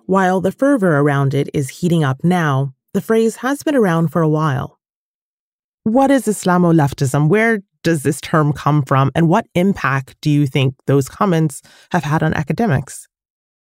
While 0.08 0.40
the 0.42 0.50
fervor 0.50 0.96
around 0.96 1.34
it 1.34 1.48
is 1.54 1.80
heating 1.80 2.04
up 2.04 2.24
now, 2.24 2.72
the 2.92 3.00
phrase 3.00 3.36
has 3.42 3.62
been 3.64 3.76
around 3.76 4.08
for 4.08 4.22
a 4.22 4.28
while. 4.28 4.78
What 5.84 6.10
is 6.10 6.26
Islamo-leftism? 6.26 7.28
Where 7.28 7.60
does 7.82 8.02
this 8.02 8.20
term 8.20 8.52
come 8.52 8.82
from? 8.82 9.10
And 9.14 9.28
what 9.28 9.46
impact 9.54 10.16
do 10.20 10.30
you 10.30 10.46
think 10.46 10.74
those 10.86 11.08
comments 11.08 11.60
have 11.90 12.04
had 12.04 12.22
on 12.22 12.34
academics? 12.34 13.08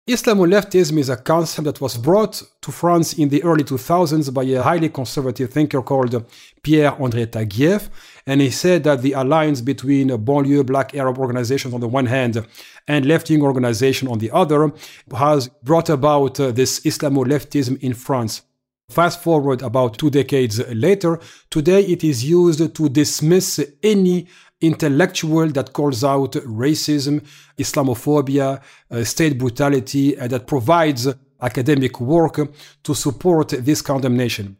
Islamo-leftism 0.09 0.97
is 0.97 1.09
a 1.09 1.15
concept 1.15 1.65
that 1.65 1.79
was 1.79 1.95
brought 1.95 2.41
to 2.61 2.71
France 2.71 3.13
in 3.13 3.29
the 3.29 3.43
early 3.43 3.63
2000s 3.63 4.33
by 4.33 4.41
a 4.45 4.59
highly 4.59 4.89
conservative 4.89 5.51
thinker 5.51 5.83
called 5.83 6.25
Pierre-André 6.63 7.27
Taguieff, 7.27 7.87
and 8.25 8.41
he 8.41 8.49
said 8.49 8.83
that 8.83 9.03
the 9.03 9.13
alliance 9.13 9.61
between 9.61 10.09
banlieue 10.09 10.65
black 10.65 10.95
Arab 10.95 11.19
organizations 11.19 11.71
on 11.75 11.81
the 11.81 11.87
one 11.87 12.07
hand 12.07 12.43
and 12.87 13.05
left-wing 13.05 13.43
organization 13.43 14.07
on 14.07 14.17
the 14.17 14.31
other 14.31 14.71
has 15.15 15.49
brought 15.61 15.89
about 15.89 16.39
uh, 16.39 16.49
this 16.49 16.79
Islamo-leftism 16.79 17.77
in 17.83 17.93
France. 17.93 18.41
Fast 18.89 19.21
forward 19.21 19.61
about 19.61 19.99
two 19.99 20.09
decades 20.09 20.59
later, 20.73 21.19
today 21.51 21.81
it 21.81 22.03
is 22.03 22.23
used 22.23 22.75
to 22.75 22.89
dismiss 22.89 23.63
any 23.83 24.27
intellectual 24.61 25.47
that 25.49 25.73
calls 25.73 26.03
out 26.03 26.33
racism, 26.33 27.25
Islamophobia, 27.57 28.61
uh, 28.89 29.03
state 29.03 29.37
brutality, 29.37 30.15
and 30.17 30.31
that 30.31 30.47
provides 30.47 31.07
academic 31.41 31.99
work 31.99 32.39
to 32.83 32.93
support 32.93 33.49
this 33.49 33.81
condemnation. 33.81 34.57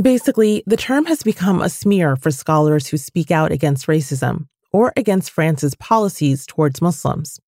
Basically, 0.00 0.62
the 0.66 0.76
term 0.76 1.06
has 1.06 1.22
become 1.22 1.60
a 1.60 1.68
smear 1.68 2.16
for 2.16 2.30
scholars 2.30 2.86
who 2.86 2.96
speak 2.96 3.30
out 3.30 3.50
against 3.50 3.86
racism 3.86 4.46
or 4.72 4.92
against 4.96 5.30
France's 5.30 5.74
policies 5.74 6.46
towards 6.46 6.80
Muslims. 6.80 7.40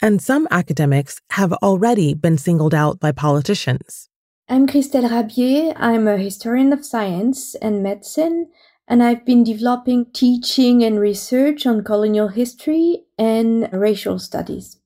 And 0.00 0.22
some 0.22 0.46
academics 0.50 1.20
have 1.30 1.52
already 1.54 2.14
been 2.14 2.38
singled 2.38 2.74
out 2.74 3.00
by 3.00 3.12
politicians. 3.12 4.08
I'm 4.48 4.66
Christelle 4.66 5.10
Rabier. 5.10 5.74
I'm 5.76 6.06
a 6.06 6.16
historian 6.16 6.72
of 6.72 6.84
science 6.84 7.54
and 7.56 7.82
medicine 7.82 8.48
and 8.88 9.02
I've 9.02 9.24
been 9.24 9.44
developing 9.44 10.06
teaching 10.12 10.82
and 10.82 10.98
research 10.98 11.66
on 11.66 11.84
colonial 11.84 12.28
history 12.28 13.04
and 13.18 13.68
racial 13.70 14.18
studies. 14.18 14.78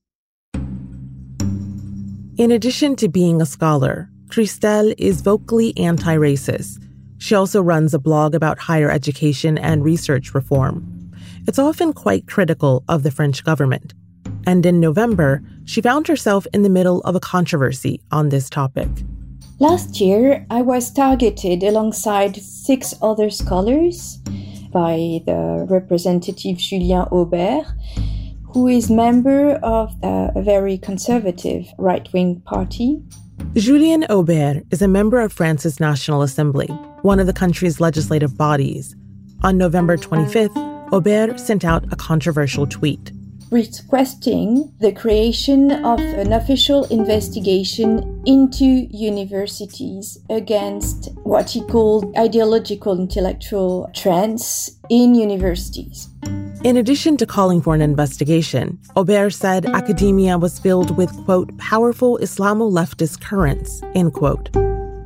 In 2.37 2.51
addition 2.51 2.97
to 2.97 3.09
being 3.09 3.41
a 3.41 3.47
scholar, 3.47 4.11
Christelle 4.27 4.95
is 4.99 5.21
vocally 5.21 5.77
anti 5.77 6.17
racist. 6.17 6.83
She 7.19 7.37
also 7.37 7.63
runs 7.63 7.95
a 7.95 8.01
blog 8.01 8.35
about 8.35 8.59
higher 8.59 8.91
education 8.91 9.57
and 9.57 9.85
research 9.85 10.35
reform. 10.35 11.13
It's 11.47 11.59
often 11.59 11.93
quite 11.93 12.27
critical 12.27 12.83
of 12.89 13.05
the 13.05 13.13
French 13.13 13.45
government. 13.45 13.95
And 14.45 14.67
in 14.67 14.81
November, 14.81 15.43
she 15.65 15.81
found 15.81 16.09
herself 16.09 16.47
in 16.53 16.63
the 16.63 16.69
middle 16.69 17.01
of 17.03 17.15
a 17.15 17.21
controversy 17.21 18.01
on 18.11 18.31
this 18.31 18.51
topic. 18.51 18.89
Last 19.63 20.01
year, 20.01 20.45
I 20.51 20.61
was 20.61 20.91
targeted 20.91 21.63
alongside 21.63 22.35
six 22.35 22.95
other 23.01 23.31
scholars 23.31 24.17
by 24.73 25.23
the 25.25 25.69
representative 25.71 26.57
Julien 26.57 27.07
Aubert, 27.13 27.67
who 28.53 28.67
is 28.67 28.91
member 28.91 29.53
of 29.63 29.95
a 30.03 30.43
very 30.43 30.79
conservative 30.79 31.69
right-wing 31.79 32.41
party. 32.41 33.01
Julien 33.55 34.05
Aubert 34.11 34.65
is 34.73 34.83
a 34.83 34.89
member 34.89 35.21
of 35.21 35.33
France's 35.33 35.79
National 35.79 36.23
Assembly, 36.23 36.67
one 37.03 37.21
of 37.21 37.29
the 37.29 37.33
country's 37.33 37.79
legislative 37.79 38.37
bodies. 38.37 38.97
On 39.45 39.57
November 39.57 39.97
25th, 39.97 40.57
Aubert 40.93 41.39
sent 41.39 41.65
out 41.65 41.85
a 41.93 41.95
controversial 41.95 42.67
tweet 42.67 43.13
requesting 43.53 44.73
the 44.81 44.91
creation 44.91 45.71
of 45.85 46.01
an 46.01 46.33
official 46.33 46.85
investigation 46.85 48.23
into 48.25 48.65
universities 48.65 50.19
against 50.31 51.11
what 51.25 51.51
he 51.51 51.61
called 51.67 52.17
ideological 52.17 52.99
intellectual 52.99 53.91
trends 53.95 54.81
in 54.89 55.15
universities. 55.15 56.09
In 56.65 56.79
addition 56.79 57.19
to 57.19 57.27
calling 57.27 57.61
for 57.61 57.75
an 57.75 57.83
investigation, 57.83 58.79
Aubert 58.97 59.35
said 59.35 59.67
academia 59.67 60.39
was 60.39 60.59
filled 60.59 60.97
with, 60.97 61.13
quote, 61.27 61.57
powerful 61.59 62.19
Islamo 62.23 62.73
leftist 62.73 63.21
currents, 63.21 63.83
end 63.95 64.15
quote. 64.15 64.51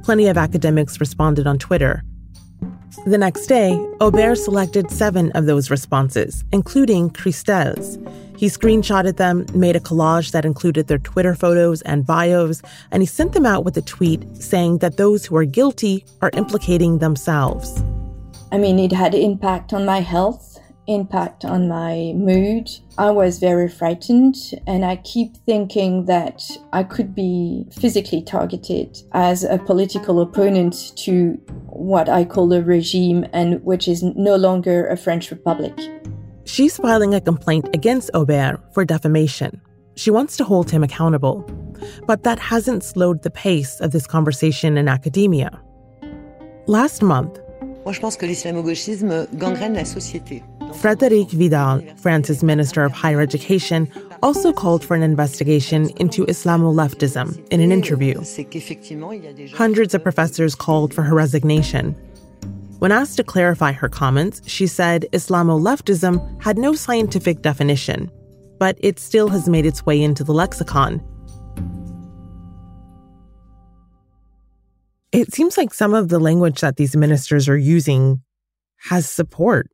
Plenty 0.05 0.29
of 0.29 0.39
academics 0.39 1.01
responded 1.01 1.49
on 1.49 1.59
Twitter. 1.59 2.05
The 3.07 3.19
next 3.19 3.47
day, 3.47 3.73
Aubert 4.01 4.37
selected 4.37 4.91
seven 4.91 5.33
of 5.33 5.47
those 5.47 5.71
responses, 5.71 6.45
including 6.53 7.11
Christelle's. 7.11 7.99
He 8.37 8.49
screenshotted 8.49 9.17
them, 9.17 9.47
made 9.55 9.77
a 9.77 9.81
collage 9.81 10.33
that 10.33 10.45
included 10.45 10.89
their 10.89 10.99
Twitter 10.99 11.35
photos 11.35 11.81
and 11.83 12.07
bios, 12.07 12.61
and 12.91 13.03
he 13.03 13.07
sent 13.07 13.33
them 13.33 13.47
out 13.47 13.65
with 13.65 13.77
a 13.79 13.83
tweet 13.83 14.25
saying 14.37 14.79
that 14.79 14.99
those 14.99 15.25
who 15.25 15.37
are 15.37 15.47
guilty 15.47 16.05
are 16.21 16.31
implicating 16.35 16.99
themselves. 16.99 17.83
I 18.53 18.59
mean, 18.59 18.79
it 18.79 18.93
had 18.93 19.15
impact 19.15 19.73
on 19.73 19.87
my 19.87 20.01
health, 20.01 20.59
impact 20.87 21.45
on 21.45 21.67
my 21.67 22.13
mood. 22.15 22.71
I 22.99 23.11
was 23.11 23.39
very 23.39 23.69
frightened, 23.69 24.37
and 24.67 24.85
I 24.85 24.97
keep 24.97 25.37
thinking 25.39 26.05
that 26.05 26.49
I 26.73 26.83
could 26.83 27.15
be 27.15 27.67
physically 27.73 28.23
targeted 28.23 28.99
as 29.13 29.45
a 29.45 29.59
political 29.59 30.21
opponent 30.21 30.93
to 30.99 31.41
what 31.67 32.09
I 32.09 32.25
call 32.25 32.53
a 32.53 32.63
regime, 32.63 33.27
and 33.33 33.65
which 33.65 33.89
is 33.89 34.03
no 34.03 34.37
longer 34.37 34.87
a 34.87 34.97
French 34.97 35.31
republic. 35.31 35.75
She's 36.47 36.77
filing 36.77 37.13
a 37.13 37.21
complaint 37.21 37.69
against 37.75 38.09
Aubert 38.15 38.61
for 38.73 38.85
defamation. 38.85 39.61
She 39.97 40.13
wants 40.13 40.37
to 40.37 40.45
hold 40.45 40.71
him 40.71 40.85
accountable. 40.85 41.45
But 42.07 42.23
that 42.23 42.39
hasn't 42.39 42.85
slowed 42.85 43.25
the 43.25 43.31
pace 43.31 43.81
of 43.81 43.91
this 43.91 44.07
conversation 44.07 44.79
in 44.79 44.87
academia. 44.89 45.61
Last 46.69 47.03
month, 47.03 47.41
Frédérique 50.73 51.31
Vidal, 51.31 51.83
France's 51.97 52.43
Minister 52.45 52.85
of 52.85 52.93
Higher 52.93 53.21
Education, 53.21 53.91
also 54.23 54.53
called 54.53 54.85
for 54.85 54.95
an 54.95 55.03
investigation 55.03 55.91
into 55.97 56.25
Islamo-leftism 56.27 57.45
in 57.49 57.61
an 57.61 57.73
interview. 57.73 58.23
Hundreds 59.55 59.95
of 59.95 60.03
professors 60.03 60.55
called 60.55 60.95
for 60.95 61.03
her 61.03 61.15
resignation, 61.15 61.97
when 62.87 62.93
asked 62.93 63.17
to 63.17 63.25
clarify 63.25 63.73
her 63.73 63.89
comments, 63.89 64.41
she 64.47 64.69
said 64.69 65.07
Islamo 65.13 65.61
leftism 65.61 66.41
had 66.41 66.57
no 66.57 66.73
scientific 66.73 67.43
definition, 67.43 68.09
but 68.61 68.79
it 68.81 69.01
still 69.01 69.27
has 69.27 69.49
made 69.49 69.67
its 69.67 69.85
way 69.85 70.01
into 70.01 70.23
the 70.23 70.33
lexicon. 70.33 71.03
It 75.11 75.35
seems 75.35 75.59
like 75.59 75.75
some 75.75 75.95
of 75.95 76.11
the 76.11 76.21
language 76.21 76.61
that 76.61 76.77
these 76.77 76.95
ministers 76.95 77.49
are 77.49 77.57
using 77.57 78.23
has 78.77 79.11
support 79.11 79.69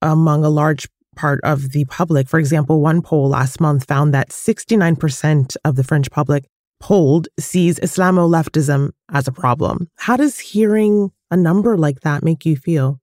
among 0.00 0.44
a 0.44 0.48
large 0.48 0.86
part 1.16 1.40
of 1.42 1.72
the 1.72 1.86
public. 1.86 2.28
For 2.28 2.38
example, 2.38 2.80
one 2.80 3.02
poll 3.02 3.30
last 3.30 3.60
month 3.60 3.88
found 3.88 4.14
that 4.14 4.28
69% 4.28 5.56
of 5.64 5.74
the 5.74 5.82
French 5.82 6.08
public 6.08 6.44
polled 6.78 7.26
sees 7.36 7.80
Islamo 7.80 8.28
leftism 8.30 8.90
as 9.10 9.26
a 9.26 9.32
problem. 9.32 9.88
How 9.96 10.16
does 10.16 10.38
hearing 10.38 11.10
a 11.34 11.36
number 11.36 11.76
like 11.76 12.00
that 12.00 12.22
make 12.22 12.46
you 12.46 12.56
feel? 12.56 13.00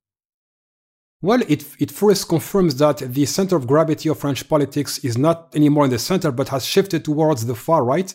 Well, 1.21 1.41
it, 1.47 1.61
it 1.79 1.91
first 1.91 2.27
confirms 2.27 2.73
that 2.77 2.97
the 2.97 3.25
center 3.27 3.55
of 3.55 3.67
gravity 3.67 4.09
of 4.09 4.17
French 4.17 4.41
politics 4.49 4.93
is 5.09 5.17
not 5.17 5.37
anymore 5.53 5.85
in 5.85 5.91
the 5.91 5.99
center, 5.99 6.31
but 6.31 6.49
has 6.49 6.65
shifted 6.65 7.05
towards 7.05 7.45
the 7.45 7.53
far 7.53 7.83
right. 7.83 8.11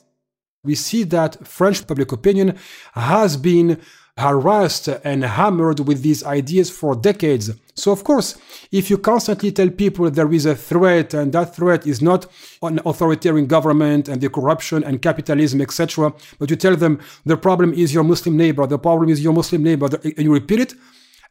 We 0.64 0.74
see 0.74 1.04
that 1.04 1.46
French 1.46 1.86
public 1.86 2.10
opinion 2.10 2.58
has 2.94 3.36
been 3.36 3.80
harassed 4.16 4.88
and 5.04 5.22
hammered 5.24 5.80
with 5.80 6.02
these 6.02 6.24
ideas 6.24 6.70
for 6.70 6.96
decades. 6.96 7.50
So, 7.74 7.92
of 7.92 8.02
course, 8.02 8.38
if 8.72 8.88
you 8.88 8.96
constantly 8.96 9.52
tell 9.52 9.68
people 9.68 10.10
there 10.10 10.32
is 10.32 10.46
a 10.46 10.56
threat 10.56 11.12
and 11.12 11.32
that 11.32 11.54
threat 11.54 11.86
is 11.86 12.00
not 12.00 12.26
an 12.62 12.80
authoritarian 12.86 13.46
government 13.46 14.08
and 14.08 14.20
the 14.20 14.30
corruption 14.30 14.82
and 14.82 15.02
capitalism, 15.02 15.60
etc., 15.60 16.14
but 16.38 16.48
you 16.48 16.56
tell 16.56 16.76
them 16.76 16.98
the 17.26 17.36
problem 17.36 17.74
is 17.74 17.92
your 17.92 18.04
Muslim 18.04 18.36
neighbor, 18.36 18.66
the 18.66 18.78
problem 18.78 19.10
is 19.10 19.22
your 19.22 19.34
Muslim 19.34 19.62
neighbor, 19.62 19.88
and 20.02 20.18
you 20.18 20.32
repeat 20.32 20.60
it, 20.60 20.74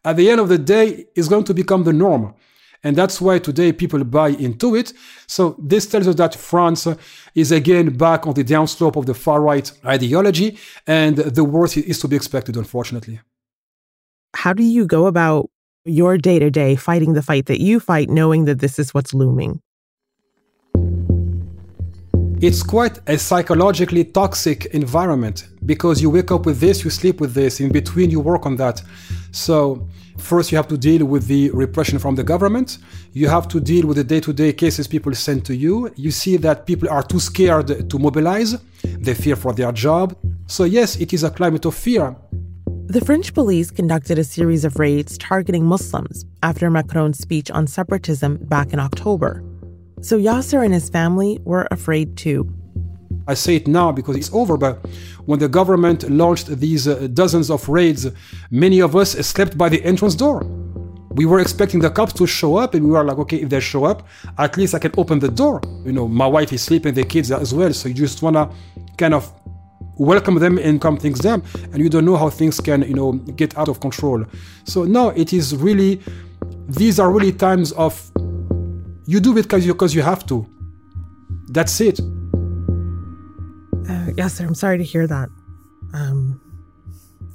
at 0.04 0.18
the 0.18 0.30
end 0.30 0.40
of 0.40 0.50
the 0.50 0.60
day, 0.60 1.08
it's 1.16 1.28
going 1.28 1.46
to 1.46 1.54
become 1.54 1.84
the 1.84 1.94
norm. 1.94 2.36
And 2.86 2.96
that's 2.96 3.20
why 3.20 3.40
today 3.40 3.74
people 3.74 4.04
buy 4.04 4.30
into 4.30 4.76
it. 4.76 4.94
So 5.26 5.56
this 5.58 5.88
tells 5.88 6.08
us 6.08 6.16
that 6.16 6.36
France 6.36 6.88
is 7.34 7.52
again 7.52 7.98
back 7.98 8.28
on 8.28 8.36
the 8.36 8.44
downslope 8.44 8.96
of 8.96 9.08
the 9.08 9.16
far 9.16 9.42
right 9.42 9.70
ideology, 9.84 10.60
and 10.86 11.18
the 11.18 11.44
worst 11.44 11.78
is 11.78 12.00
to 12.02 12.08
be 12.08 12.16
expected, 12.16 12.56
unfortunately. 12.56 13.20
How 14.36 14.54
do 14.54 14.62
you 14.62 14.86
go 14.86 15.08
about 15.08 15.50
your 15.84 16.20
day 16.20 16.38
to 16.38 16.52
day 16.52 16.76
fighting 16.76 17.14
the 17.14 17.24
fight 17.24 17.48
that 17.48 17.60
you 17.60 17.80
fight, 17.80 18.08
knowing 18.08 18.46
that 18.46 18.60
this 18.60 18.78
is 18.78 18.94
what's 18.94 19.16
looming? 19.16 19.62
It's 22.40 22.62
quite 22.62 23.00
a 23.08 23.18
psychologically 23.18 24.04
toxic 24.04 24.66
environment 24.66 25.48
because 25.66 26.04
you 26.04 26.12
wake 26.12 26.32
up 26.32 26.46
with 26.46 26.60
this, 26.60 26.84
you 26.84 26.92
sleep 26.92 27.20
with 27.20 27.34
this, 27.34 27.60
in 27.60 27.72
between 27.72 28.12
you 28.12 28.20
work 28.20 28.46
on 28.46 28.58
that. 28.58 28.84
So, 29.32 29.88
first 30.18 30.52
you 30.52 30.58
have 30.58 30.68
to 30.70 30.78
deal 30.78 31.06
with 31.06 31.28
the 31.28 31.50
repression 31.52 32.00
from 32.00 32.16
the 32.16 32.24
government. 32.24 32.78
You 33.14 33.28
have 33.30 33.48
to 33.50 33.60
deal 33.60 33.88
with 33.88 33.98
the 33.98 34.04
day 34.04 34.20
to 34.22 34.34
day 34.34 34.54
cases 34.54 34.88
people 34.88 35.14
send 35.14 35.46
to 35.46 35.56
you. 35.56 35.92
You 35.96 36.12
see 36.12 36.38
that 36.38 36.66
people 36.66 36.90
are 36.90 37.04
too 37.04 37.20
scared 37.20 37.90
to 37.90 38.00
mobilize, 38.00 38.58
they 38.84 39.14
fear 39.14 39.36
for 39.36 39.54
their 39.54 39.72
job. 39.72 40.16
So, 40.48 40.64
yes, 40.64 40.96
it 40.98 41.14
is 41.14 41.24
a 41.24 41.30
climate 41.30 41.66
of 41.66 41.76
fear. 41.76 42.16
The 42.88 43.02
French 43.02 43.34
police 43.34 43.72
conducted 43.72 44.20
a 44.20 44.24
series 44.24 44.64
of 44.64 44.78
raids 44.78 45.18
targeting 45.18 45.66
Muslims 45.66 46.24
after 46.44 46.70
Macron's 46.70 47.18
speech 47.18 47.50
on 47.50 47.66
separatism 47.66 48.38
back 48.44 48.74
in 48.74 48.80
October. 48.80 49.44
So 50.02 50.20
Yasser 50.20 50.64
and 50.64 50.72
his 50.72 50.88
family 50.88 51.40
were 51.46 51.68
afraid 51.72 52.16
too. 52.16 52.48
I 53.28 53.34
say 53.34 53.56
it 53.56 53.68
now 53.68 53.92
because 53.92 54.16
it's 54.16 54.32
over, 54.34 54.58
but 54.58 54.86
when 55.26 55.40
the 55.40 55.48
government 55.48 56.10
launched 56.10 56.48
these 56.48 56.88
uh, 56.88 57.08
dozens 57.14 57.50
of 57.50 57.68
raids, 57.68 58.08
many 58.52 58.80
of 58.80 58.96
us 58.96 59.12
slept 59.12 59.58
by 59.58 59.70
the 59.70 59.84
entrance 59.84 60.16
door. 60.16 60.44
We 61.12 61.26
were 61.26 61.40
expecting 61.40 61.80
the 61.80 61.90
cops 61.90 62.14
to 62.14 62.28
show 62.28 62.58
up, 62.58 62.74
and 62.74 62.86
we 62.86 62.92
were 62.92 63.04
like, 63.04 63.18
okay, 63.20 63.38
if 63.38 63.50
they 63.50 63.62
show 63.62 63.86
up, 63.86 64.08
at 64.38 64.58
least 64.58 64.76
I 64.76 64.80
can 64.80 64.92
open 64.98 65.20
the 65.20 65.30
door. 65.30 65.62
You 65.86 65.94
know, 65.94 66.08
my 66.08 66.28
wife 66.28 66.52
is 66.54 66.62
sleeping, 66.62 66.94
the 66.94 67.04
kids 67.04 67.32
as 67.32 67.54
well, 67.54 67.74
so 67.74 67.88
you 67.88 67.96
just 67.96 68.22
wanna 68.22 68.52
kind 68.98 69.14
of 69.14 69.32
welcome 69.98 70.36
them 70.36 70.58
and 70.58 70.80
calm 70.80 70.98
things 70.98 71.20
down, 71.20 71.42
and 71.72 71.78
you 71.78 71.90
don't 71.90 72.06
know 72.06 72.18
how 72.18 72.30
things 72.30 72.60
can, 72.60 72.82
you 72.84 72.94
know, 72.94 73.14
get 73.14 73.58
out 73.58 73.70
of 73.70 73.80
control. 73.80 74.24
So 74.66 74.84
now 74.84 75.10
it 75.10 75.34
is 75.34 75.56
really, 75.56 76.02
these 76.68 77.00
are 77.00 77.10
really 77.10 77.32
times 77.32 77.72
of 77.72 78.12
you 79.08 79.20
do 79.20 79.38
it 79.38 79.44
because 79.44 79.66
you, 79.66 79.74
cause 79.74 79.96
you 79.96 80.02
have 80.02 80.26
to. 80.28 80.46
That's 81.50 81.80
it. 81.80 82.00
Uh, 83.90 84.12
yes, 84.18 84.36
sir. 84.36 84.46
I'm 84.46 84.56
sorry 84.56 84.78
to 84.78 84.84
hear 84.84 85.06
that. 85.08 85.30
Um, 85.94 86.42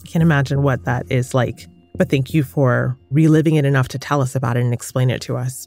I 0.02 0.06
can't 0.06 0.22
imagine 0.22 0.62
what 0.62 0.84
that 0.84 1.10
is 1.10 1.34
like. 1.34 1.66
But 1.96 2.08
thank 2.08 2.32
you 2.32 2.42
for 2.42 2.98
reliving 3.10 3.56
it 3.56 3.64
enough 3.64 3.88
to 3.88 3.98
tell 3.98 4.20
us 4.22 4.34
about 4.34 4.56
it 4.56 4.60
and 4.60 4.72
explain 4.72 5.10
it 5.10 5.20
to 5.22 5.36
us. 5.36 5.66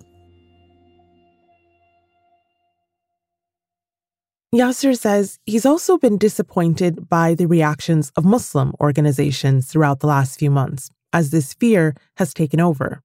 Yasser 4.53 4.95
says 4.95 5.39
he's 5.45 5.65
also 5.65 5.97
been 5.97 6.17
disappointed 6.17 7.09
by 7.09 7.33
the 7.33 7.47
reactions 7.47 8.11
of 8.15 8.23
Muslim 8.23 8.73
organizations 8.79 9.67
throughout 9.67 9.99
the 9.99 10.07
last 10.07 10.37
few 10.37 10.51
months, 10.51 10.91
as 11.11 11.31
this 11.31 11.55
fear 11.55 11.95
has 12.17 12.33
taken 12.35 12.59
over. 12.59 13.01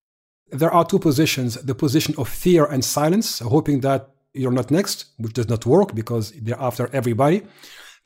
There 0.51 0.71
are 0.71 0.85
two 0.85 0.99
positions 0.99 1.55
the 1.55 1.75
position 1.75 2.15
of 2.19 2.29
fear 2.29 2.67
and 2.67 2.85
silence, 2.85 3.39
hoping 3.39 3.81
that 3.81 4.11
you're 4.39 4.53
not 4.53 4.71
next, 4.71 5.07
which 5.19 5.33
does 5.33 5.49
not 5.49 5.67
work 5.67 5.95
because 5.95 6.33
they're 6.33 6.61
after 6.61 6.89
everybody. 6.93 7.43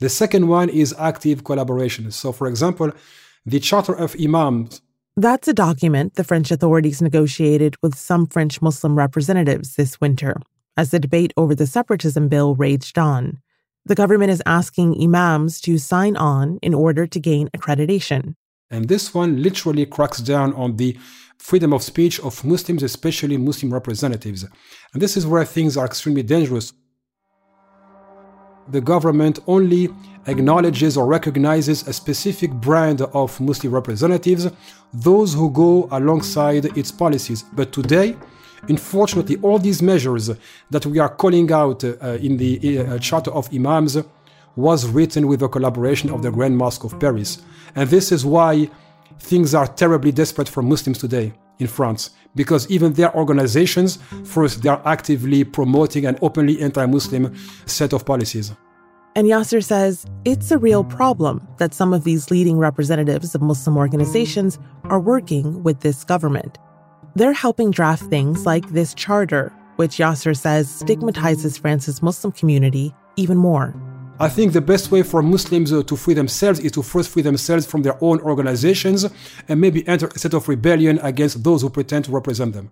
The 0.01 0.09
second 0.09 0.49
one 0.49 0.69
is 0.69 0.95
active 0.99 1.45
collaboration. 1.45 2.11
So, 2.11 2.33
for 2.33 2.49
example, 2.49 2.91
the 3.47 3.61
Charter 3.61 3.95
of 3.95 4.17
Imams. 4.21 4.81
That's 5.17 5.47
a 5.47 5.53
document 5.53 6.15
the 6.15 6.25
French 6.25 6.51
authorities 6.51 7.03
negotiated 7.03 7.77
with 7.83 7.95
some 7.97 8.27
French 8.27 8.63
Muslim 8.63 8.97
representatives 8.97 9.75
this 9.75 10.01
winter 10.01 10.37
as 10.77 10.91
the 10.91 10.99
debate 10.99 11.33
over 11.37 11.55
the 11.55 11.67
separatism 11.67 12.29
bill 12.29 12.55
raged 12.55 12.99
on. 12.99 13.39
The 13.85 13.95
government 13.95 14.31
is 14.31 14.43
asking 14.47 15.03
imams 15.03 15.61
to 15.63 15.77
sign 15.77 16.17
on 16.17 16.59
in 16.63 16.73
order 16.73 17.07
to 17.07 17.21
gain 17.21 17.49
accreditation. 17.49 18.35
And 18.71 18.89
this 18.89 19.13
one 19.13 19.43
literally 19.43 19.85
cracks 19.85 20.19
down 20.19 20.55
on 20.55 20.77
the 20.77 20.97
freedom 21.43 21.73
of 21.73 21.83
speech 21.83 22.21
of 22.21 22.45
Muslims, 22.45 22.85
especially 22.85 23.37
Muslim 23.37 23.73
representatives. 23.75 24.45
And 24.93 25.03
this 25.03 25.17
is 25.17 25.27
where 25.27 25.45
things 25.45 25.77
are 25.77 25.85
extremely 25.85 26.23
dangerous. 26.23 26.73
The 28.69 28.81
government 28.81 29.41
only 29.49 29.89
acknowledges 30.27 30.97
or 30.97 31.05
recognizes 31.05 31.89
a 31.89 31.93
specific 31.93 32.53
brand 32.53 33.01
of 33.03 33.41
Muslim 33.41 33.75
representatives, 33.75 34.49
those 34.95 35.35
who 35.35 35.51
go 35.51 35.89
alongside 35.91 36.65
its 36.79 36.93
policies. 36.93 37.43
But 37.43 37.73
today, 37.73 38.17
unfortunately, 38.69 39.37
all 39.43 39.59
these 39.59 39.83
measures 39.83 40.31
that 40.71 40.87
we 40.87 41.01
are 41.01 41.13
calling 41.23 41.51
out 41.51 41.83
uh, 41.83 42.19
in 42.27 42.37
the 42.37 42.53
uh, 42.79 42.99
Charter 43.01 43.33
of 43.33 43.53
Imams 43.53 43.99
was 44.55 44.87
written 44.87 45.27
with 45.27 45.41
the 45.41 45.49
collaboration 45.49 46.09
of 46.09 46.23
the 46.23 46.31
Grand 46.31 46.57
Mosque 46.57 46.85
of 46.85 47.01
Paris. 47.01 47.43
And 47.75 47.91
this 47.91 48.13
is 48.13 48.25
why 48.25 48.71
things 49.19 49.55
are 49.55 49.67
terribly 49.67 50.13
desperate 50.13 50.49
for 50.49 50.63
Muslims 50.63 50.99
today 50.99 51.33
in 51.59 51.67
France 51.67 52.11
because 52.35 52.69
even 52.71 52.93
their 52.95 53.15
organizations, 53.15 53.99
first, 54.25 54.63
they 54.63 54.69
are 54.69 54.83
actively 54.85 55.45
promoting 55.45 56.07
an 56.07 56.19
openly 56.23 56.61
anti 56.61 56.87
Muslim 56.87 57.35
set 57.67 57.93
of 57.93 58.05
policies. 58.05 58.53
And 59.15 59.27
Yasser 59.27 59.63
says 59.63 60.07
it's 60.25 60.51
a 60.51 60.59
real 60.59 60.85
problem 60.85 61.47
that 61.59 61.75
some 61.75 61.93
of 61.93 62.05
these 62.05 62.31
leading 62.31 62.57
representatives 62.57 63.35
of 63.35 63.43
Muslim 63.43 63.77
organizations 63.77 64.59
are 64.85 65.01
working 65.01 65.63
with 65.63 65.81
this 65.81 66.03
government. 66.05 66.57
They're 67.15 67.35
helping 67.35 67.71
draft 67.71 68.05
things 68.05 68.47
like 68.47 68.71
this 68.71 68.95
charter, 68.95 69.53
which 69.77 69.99
Yasser 69.99 70.35
says 70.35 70.71
stigmatizes 70.71 71.59
France's 71.59 72.03
Muslim 72.03 72.33
community 72.33 72.95
even 73.17 73.37
more. 73.37 73.75
I 74.21 74.29
think 74.29 74.53
the 74.53 74.61
best 74.61 74.91
way 74.91 75.03
for 75.03 75.23
Muslims 75.23 75.73
uh, 75.73 75.83
to 75.85 75.97
free 75.97 76.15
themselves 76.15 76.61
is 76.61 76.73
to 76.73 76.83
first 76.83 77.11
free 77.11 77.23
themselves 77.23 77.67
from 77.67 77.83
their 77.83 77.97
own 78.03 78.21
organizations 78.21 79.07
and 79.49 79.61
maybe 79.61 79.87
enter 79.89 80.07
a 80.07 80.19
state 80.19 80.35
of 80.35 80.49
rebellion 80.49 80.99
against 81.03 81.43
those 81.43 81.63
who 81.63 81.71
pretend 81.71 82.05
to 82.05 82.13
represent 82.13 82.53
them. 82.55 82.71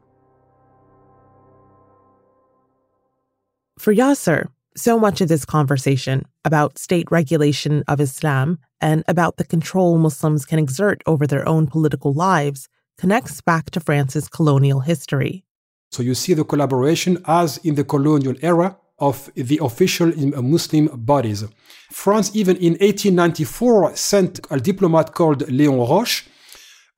For 3.79 3.95
Yasser, 3.95 4.49
so 4.77 4.99
much 4.99 5.21
of 5.21 5.29
this 5.29 5.45
conversation 5.45 6.27
about 6.45 6.79
state 6.79 7.11
regulation 7.11 7.83
of 7.89 8.01
Islam 8.01 8.59
and 8.81 9.03
about 9.09 9.37
the 9.37 9.45
control 9.45 9.99
Muslims 9.99 10.45
can 10.45 10.59
exert 10.59 11.03
over 11.07 11.27
their 11.27 11.49
own 11.49 11.67
political 11.67 12.13
lives 12.13 12.69
connects 12.99 13.41
back 13.41 13.71
to 13.71 13.81
France's 13.81 14.29
colonial 14.29 14.81
history. 14.81 15.45
So 15.91 16.03
you 16.03 16.15
see 16.15 16.35
the 16.35 16.45
collaboration 16.45 17.23
as 17.27 17.57
in 17.59 17.75
the 17.75 17.85
colonial 17.85 18.37
era 18.43 18.77
of 19.01 19.31
the 19.35 19.59
official 19.63 20.13
Muslim 20.43 20.87
bodies. 20.95 21.45
France, 21.91 22.31
even 22.35 22.57
in 22.57 22.73
1894, 22.75 23.97
sent 23.97 24.41
a 24.51 24.61
diplomat 24.61 25.13
called 25.13 25.47
Léon 25.49 25.89
Roches, 25.89 26.29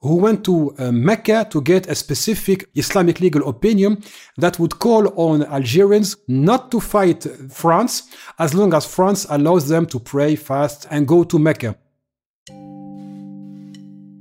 who 0.03 0.17
went 0.17 0.45
to 0.45 0.75
uh, 0.79 0.91
Mecca 0.91 1.47
to 1.49 1.61
get 1.61 1.87
a 1.87 1.95
specific 1.95 2.69
Islamic 2.75 3.21
legal 3.21 3.49
opinion 3.49 4.03
that 4.37 4.59
would 4.59 4.79
call 4.81 5.09
on 5.17 5.45
Algerians 5.45 6.17
not 6.27 6.71
to 6.73 6.81
fight 6.81 7.25
France 7.51 8.03
as 8.39 8.53
long 8.53 8.75
as 8.75 8.85
France 8.85 9.27
allows 9.31 9.69
them 9.69 9.87
to 9.87 10.01
pray, 10.01 10.35
fast, 10.35 10.87
and 10.91 11.07
go 11.07 11.23
to 11.23 11.39
Mecca. 11.39 11.77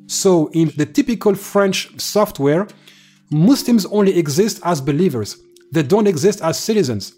So, 0.07 0.49
in 0.53 0.71
the 0.77 0.85
typical 0.85 1.35
French 1.35 1.99
software, 1.99 2.67
Muslims 3.31 3.85
only 3.87 4.17
exist 4.17 4.59
as 4.63 4.81
believers, 4.81 5.37
they 5.71 5.83
don't 5.83 6.05
exist 6.05 6.41
as 6.41 6.59
citizens. 6.59 7.13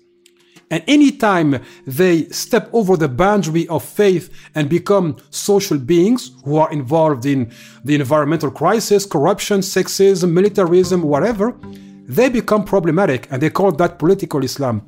And 0.72 0.84
anytime 0.88 1.62
they 1.86 2.26
step 2.30 2.70
over 2.74 2.98
the 2.98 3.10
boundary 3.10 3.68
of 3.68 3.84
faith 3.84 4.30
and 4.56 4.70
become 4.70 5.18
social 5.30 5.78
beings 5.78 6.32
who 6.46 6.58
are 6.58 6.72
involved 6.72 7.26
in 7.26 7.52
the 7.84 7.96
environmental 7.96 8.50
crisis, 8.50 9.06
corruption, 9.06 9.60
sexism, 9.60 10.32
militarism, 10.32 11.04
whatever, 11.04 11.56
they 12.06 12.30
become 12.30 12.64
problematic 12.64 13.28
and 13.32 13.42
they 13.42 13.50
call 13.50 13.72
that 13.72 14.00
political 14.00 14.44
Islam. 14.44 14.82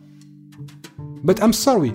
But 1.24 1.42
I'm 1.42 1.54
sorry, 1.54 1.94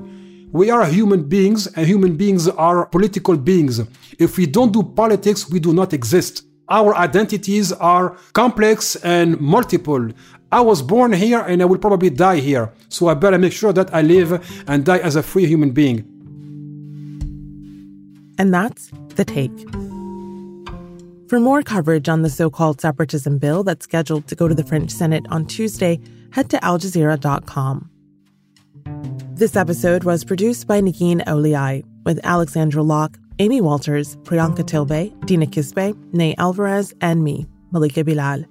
we 0.52 0.70
are 0.70 0.84
human 0.86 1.28
beings 1.28 1.66
and 1.68 1.86
human 1.86 2.16
beings 2.16 2.48
are 2.48 2.86
political 2.86 3.36
beings. 3.36 3.80
If 4.18 4.36
we 4.36 4.46
don't 4.46 4.72
do 4.72 4.82
politics, 4.82 5.48
we 5.50 5.60
do 5.60 5.72
not 5.72 5.92
exist. 5.92 6.44
Our 6.68 6.94
identities 6.96 7.72
are 7.72 8.16
complex 8.32 8.96
and 8.96 9.40
multiple. 9.40 10.08
I 10.52 10.60
was 10.60 10.82
born 10.82 11.12
here 11.12 11.40
and 11.40 11.62
I 11.62 11.64
will 11.64 11.78
probably 11.78 12.10
die 12.10 12.40
here. 12.40 12.72
So 12.88 13.08
I 13.08 13.14
better 13.14 13.38
make 13.38 13.52
sure 13.52 13.72
that 13.72 13.94
I 13.94 14.02
live 14.02 14.64
and 14.66 14.84
die 14.84 14.98
as 14.98 15.14
a 15.16 15.22
free 15.22 15.46
human 15.46 15.70
being. 15.70 15.98
And 18.38 18.52
that's 18.52 18.90
the 19.14 19.24
take. 19.24 19.56
For 21.28 21.38
more 21.38 21.62
coverage 21.62 22.08
on 22.08 22.22
the 22.22 22.30
so 22.30 22.50
called 22.50 22.80
separatism 22.80 23.38
bill 23.38 23.62
that's 23.62 23.84
scheduled 23.84 24.26
to 24.26 24.34
go 24.34 24.48
to 24.48 24.54
the 24.54 24.64
French 24.64 24.90
Senate 24.90 25.24
on 25.30 25.46
Tuesday, 25.46 26.00
head 26.32 26.50
to 26.50 26.56
aljazeera.com. 26.58 27.88
This 29.34 29.54
episode 29.54 30.04
was 30.04 30.24
produced 30.24 30.66
by 30.66 30.80
Negin 30.80 31.24
Owliaei 31.26 31.84
with 32.04 32.18
Alexandra 32.24 32.82
Locke, 32.82 33.16
Amy 33.38 33.60
Walters, 33.60 34.16
Priyanka 34.24 34.66
Tilbe, 34.66 35.14
Dina 35.26 35.46
Kesbeh, 35.46 35.96
Ney 36.12 36.34
Alvarez, 36.36 36.92
and 37.00 37.22
me, 37.22 37.46
Malika 37.70 38.02
Bilal. 38.02 38.44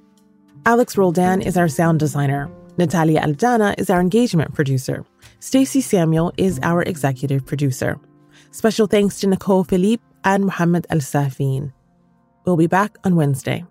Alex 0.66 0.98
Roldan 0.98 1.42
is 1.42 1.58
our 1.58 1.68
sound 1.68 2.00
designer. 2.00 2.50
Natalia 2.78 3.22
Aldana 3.22 3.76
is 3.78 3.90
our 3.90 4.02
engagement 4.02 4.54
producer. 4.54 5.06
Stacey 5.40 5.82
Samuel 5.82 6.34
is 6.38 6.60
our 6.64 6.84
executive 6.84 7.46
producer. 7.46 7.98
Special 8.52 8.86
thanks 8.88 9.20
to 9.20 9.28
Nicole 9.28 9.64
Philippe 9.64 10.04
and 10.24 10.46
Mohammed 10.46 10.86
Al 10.90 11.00
Safin. 11.00 11.72
We'll 12.46 12.58
be 12.58 12.68
back 12.68 12.98
on 13.04 13.16
Wednesday. 13.16 13.66